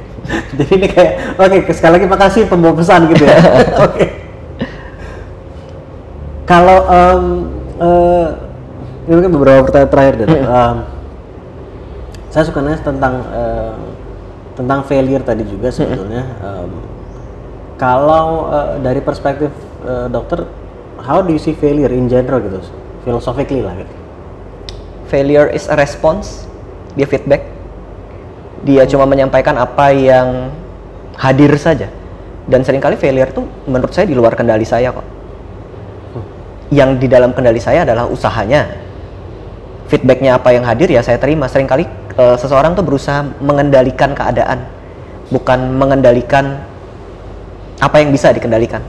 [0.58, 3.38] Jadi ini kayak, oke sekali lagi makasih pembawa pesan gitu ya.
[3.86, 4.04] oke.
[6.44, 7.22] Kalau em,
[7.78, 8.26] eh,
[9.06, 10.26] ini mungkin beberapa pertanyaan terakhir deh.
[10.34, 10.76] Em,
[12.34, 13.78] saya suka nanya tentang em,
[14.58, 16.26] tentang failure tadi juga sebetulnya.
[16.42, 16.70] Em,
[17.78, 19.54] kalau eh, dari perspektif
[19.86, 20.42] eh, dokter,
[20.98, 22.58] how do you see failure in general gitu,
[23.06, 23.94] philosophically lah gitu.
[25.06, 26.50] failure is a response.
[26.98, 27.46] Dia feedback.
[28.66, 30.50] Dia cuma menyampaikan apa yang
[31.14, 31.86] hadir saja.
[32.50, 35.06] Dan sering kali failure tuh menurut saya di luar kendali saya kok.
[36.74, 38.82] Yang di dalam kendali saya adalah usahanya.
[39.84, 41.84] feedbacknya apa yang hadir ya saya terima sering kali
[42.18, 44.66] eh, seseorang tuh berusaha mengendalikan keadaan
[45.32, 46.60] bukan mengendalikan
[47.80, 48.82] apa yang bisa dikendalikan.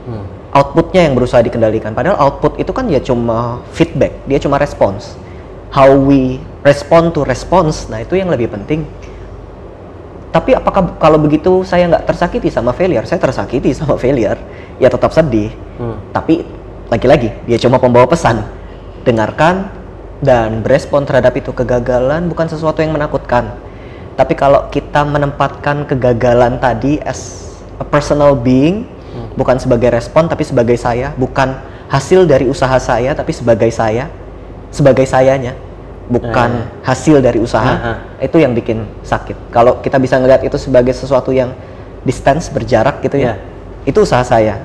[0.00, 0.24] Hmm.
[0.50, 1.94] outputnya yang berusaha dikendalikan.
[1.94, 5.14] Padahal output itu kan ya cuma feedback dia cuma respons
[5.70, 8.82] how we respond to response nah itu yang lebih penting.
[10.30, 13.06] Tapi apakah kalau begitu saya nggak tersakiti sama failure?
[13.06, 14.38] Saya tersakiti sama failure.
[14.82, 15.54] Ya tetap sedih.
[15.80, 15.96] Hmm.
[16.12, 16.44] tapi
[16.92, 18.42] lagi-lagi dia cuma pembawa pesan.
[19.06, 19.79] Dengarkan
[20.20, 23.56] dan berespon terhadap itu kegagalan bukan sesuatu yang menakutkan.
[24.14, 27.48] Tapi kalau kita menempatkan kegagalan tadi as
[27.80, 28.84] a personal being
[29.32, 31.56] bukan sebagai respon tapi sebagai saya bukan
[31.88, 34.06] hasil dari usaha saya tapi sebagai saya
[34.70, 35.56] sebagai sayanya
[36.06, 37.92] bukan hasil dari usaha Aha.
[38.20, 39.50] itu yang bikin sakit.
[39.50, 41.56] Kalau kita bisa ngelihat itu sebagai sesuatu yang
[42.04, 43.34] distance berjarak gitu ya Ya.
[43.88, 44.60] itu usaha saya.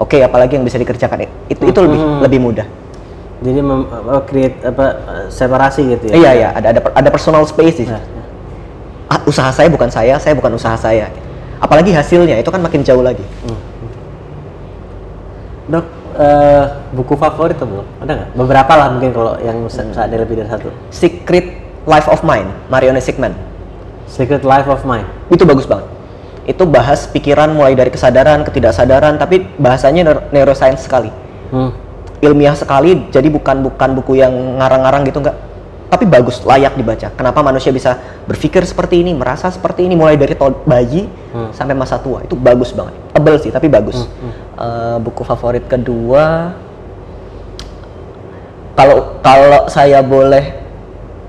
[0.00, 1.28] Oke apalagi yang bisa dikerjakan.
[1.50, 2.18] Itu itu lebih Hmm.
[2.24, 2.66] lebih mudah
[3.38, 4.86] Jadi mem, apa, create apa
[5.30, 6.14] separasi gitu ya.
[6.16, 7.94] iya iya ada ada ada personal space di situ.
[7.94, 8.24] Ya, ya.
[9.08, 11.06] Ah, usaha saya bukan saya saya bukan usaha saya
[11.58, 13.22] apalagi hasilnya itu kan makin jauh lagi
[15.68, 15.84] Dok,
[16.16, 17.86] eh, buku favorit tuh belum?
[18.00, 18.28] Ada nggak?
[18.34, 19.92] Beberapa lah mungkin kalau yang Hmm.
[19.94, 20.68] ada lebih dari satu.
[20.88, 21.46] Secret
[21.84, 23.32] Life of Mine Marione Sigman
[24.04, 25.04] Secret Life of Mine.
[25.28, 25.84] itu bagus banget
[26.42, 31.12] itu bahas pikiran mulai dari kesadaran ketidaksadaran tapi bahasanya neuro- neuroscience sekali
[31.48, 31.72] Hmm.
[32.18, 35.36] Ilmiah sekali jadi bukan bukan buku yang ngarang-ngarang gitu enggak.
[35.88, 37.08] Tapi bagus layak dibaca.
[37.16, 37.96] Kenapa manusia bisa
[38.28, 40.36] berpikir seperti ini merasa seperti ini mulai dari
[40.68, 41.48] bayi Hmm.
[41.52, 42.20] sampai masa tua.
[42.24, 42.92] Itu bagus banget.
[43.16, 44.04] Tebel sih tapi bagus.
[44.58, 46.52] Eh, buku favorit kedua
[48.76, 50.44] kalau kalau saya boleh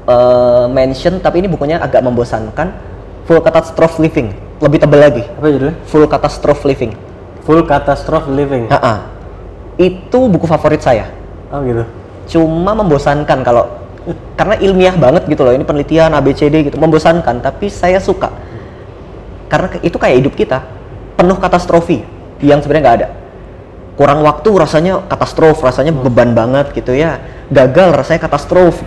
[0.09, 2.75] eh, mention tapi ini bukunya agak membosankan
[3.23, 4.35] full catastrophe living.
[4.59, 5.23] Lebih tebel lagi.
[5.23, 5.75] Apa judulnya?
[5.87, 6.91] full catastrophe living.
[7.49, 8.69] Full Catastrophe Living.
[8.69, 9.09] Ha-ha.
[9.79, 11.07] Itu buku favorit saya.
[11.49, 11.87] Oh gitu.
[12.29, 13.65] cuma membosankan kalau
[14.37, 15.55] karena ilmiah banget gitu loh.
[15.55, 16.77] Ini penelitian ABCD gitu.
[16.77, 18.29] Membosankan tapi saya suka.
[19.49, 20.61] Karena itu kayak hidup kita.
[21.17, 22.05] Penuh katastrofi
[22.43, 23.09] yang sebenarnya nggak ada.
[23.97, 27.17] Kurang waktu rasanya katastrof rasanya beban banget gitu ya.
[27.49, 28.77] Gagal rasanya katastrof.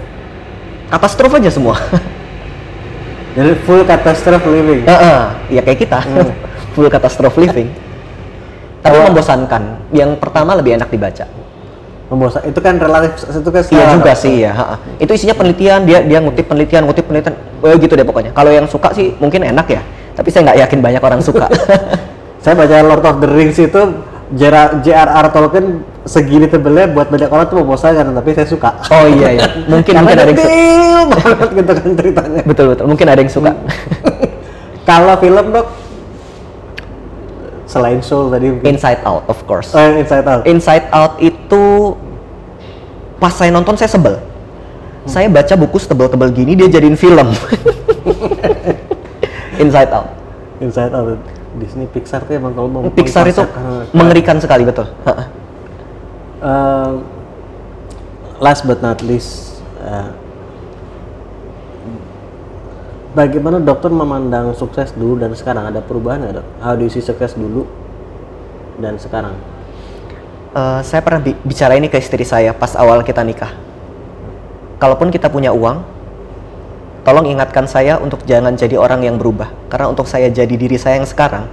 [0.92, 1.80] Katastrof aja semua.
[3.36, 4.84] Jadi Full Catastrophe Living.
[4.84, 5.20] Heeh,
[5.56, 6.04] ya kayak kita.
[6.76, 7.91] Full katastrof living
[8.82, 9.06] tapi Oh.
[9.08, 9.62] membosankan
[9.94, 11.24] yang pertama lebih enak dibaca
[12.12, 12.44] Membosan.
[12.44, 14.20] Itu kan relatif itu kan Iya juga Dok.
[14.20, 14.52] sih ya.
[14.52, 14.76] ha-ha.
[15.00, 17.32] Itu isinya penelitian dia dia ngutip penelitian ngutip penelitian
[17.64, 18.36] oh, gitu deh pokoknya.
[18.36, 19.80] Kalau yang suka sih mungkin enak ya.
[20.12, 21.48] Tapi saya nggak yakin banyak orang suka.
[22.44, 23.80] Saya baca Lord of the Rings itu
[24.34, 25.26] J.R.R.
[25.30, 28.82] Tolkien segini tebelnya buat banyak orang tuh membosankan tapi saya suka.
[28.90, 29.46] oh iya ya.
[29.70, 30.52] Mungkin mungkin ada yang suka.
[31.14, 32.40] banget gitu kan ceritanya.
[32.42, 32.84] Betul betul.
[32.90, 33.54] Mungkin ada yang suka.
[34.90, 35.66] Kalau film dok,
[37.72, 38.76] selain Soul tadi mungkin.
[38.76, 39.72] Inside Out of course.
[39.72, 40.42] Eh, Inside Out.
[40.44, 41.96] Inside Out itu
[43.16, 44.20] pas saya nonton saya sebel.
[45.02, 47.32] Saya baca buku setebel-tebel gini dia jadiin film.
[49.62, 50.08] Inside Out.
[50.60, 51.18] Inside Out.
[51.52, 54.88] Disney Pixar tuh emang kalau mau Pixar itu mengkonsepkan- mengerikan sekali betul.
[56.42, 56.92] Eh,
[58.40, 60.08] last but not least, eh,
[63.12, 65.68] bagaimana dokter memandang sukses dulu dan sekarang?
[65.68, 66.46] Ada perubahan nggak dok?
[66.60, 67.68] How do you see sukses dulu
[68.80, 69.36] dan sekarang?
[70.52, 73.52] Eh, saya pernah bi- bicara ini ke istri saya pas awal kita nikah.
[74.76, 75.80] Kalaupun kita punya uang,
[77.06, 79.48] tolong ingatkan saya untuk jangan jadi orang yang berubah.
[79.72, 81.48] Karena untuk saya jadi diri saya yang sekarang,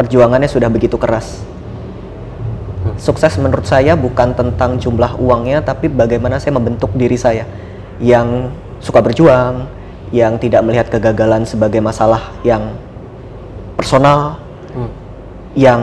[0.00, 1.44] perjuangannya sudah begitu keras.
[2.98, 7.46] Sukses menurut saya bukan tentang jumlah uangnya, tapi bagaimana saya membentuk diri saya
[8.02, 8.50] yang
[8.82, 9.70] suka berjuang,
[10.12, 12.76] yang tidak melihat kegagalan sebagai masalah yang
[13.74, 14.38] personal,
[14.72, 14.88] Hmm.
[15.56, 15.80] yang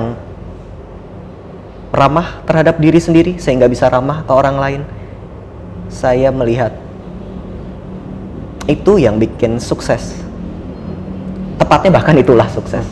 [1.90, 4.82] ramah terhadap diri sendiri sehingga bisa ramah ke orang lain.
[5.90, 6.70] Saya melihat
[8.70, 10.22] itu yang bikin sukses.
[11.58, 12.86] Tepatnya bahkan itulah sukses.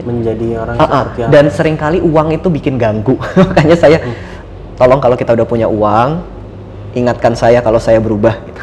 [0.00, 0.88] Menjadi orang Ah, ah.
[1.04, 1.30] seperti apa?
[1.36, 3.20] Dan sering kali uang itu bikin ganggu.
[3.52, 4.00] Makanya saya
[4.80, 6.24] tolong kalau kita udah punya uang,
[6.96, 8.62] ingatkan saya kalau saya berubah gitu.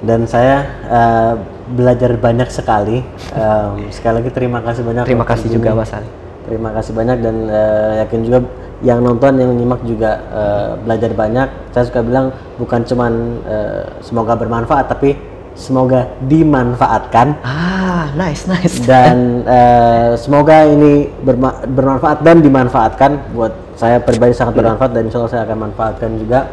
[0.00, 1.34] Dan saya eh,
[1.70, 3.04] belajar banyak sekali.
[3.30, 5.04] Em, sekali lagi terima kasih banyak.
[5.04, 5.56] Terima kasih Jimmy.
[5.62, 6.08] juga Mas Ali.
[6.40, 8.38] Terima kasih banyak dan eh, yakin juga
[8.80, 11.48] yang nonton yang nyimak juga eh, belajar banyak.
[11.70, 13.12] Saya suka bilang bukan cuman
[13.44, 15.14] eh, semoga bermanfaat tapi
[15.52, 18.80] semoga dimanfaatkan Ah, nice, nice.
[18.82, 25.20] dan eh, semoga ini berma- bermanfaat dan dimanfaatkan buat saya pribadi sangat bermanfaat dan insya
[25.20, 26.48] Allah saya akan manfaatkan juga.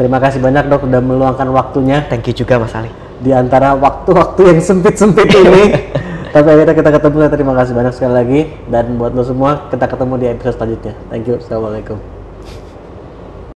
[0.00, 2.88] Terima kasih banyak dok sudah meluangkan waktunya Thank you juga Mas Ali.
[3.20, 5.76] di antara waktu-waktu yang sempit-sempit ini.
[6.32, 7.28] Tapi akhirnya kita ketemu.
[7.28, 8.40] Terima kasih banyak sekali lagi.
[8.70, 10.94] Dan buat lo semua, kita ketemu di episode selanjutnya.
[11.12, 11.36] Thank you.
[11.36, 12.19] Assalamualaikum.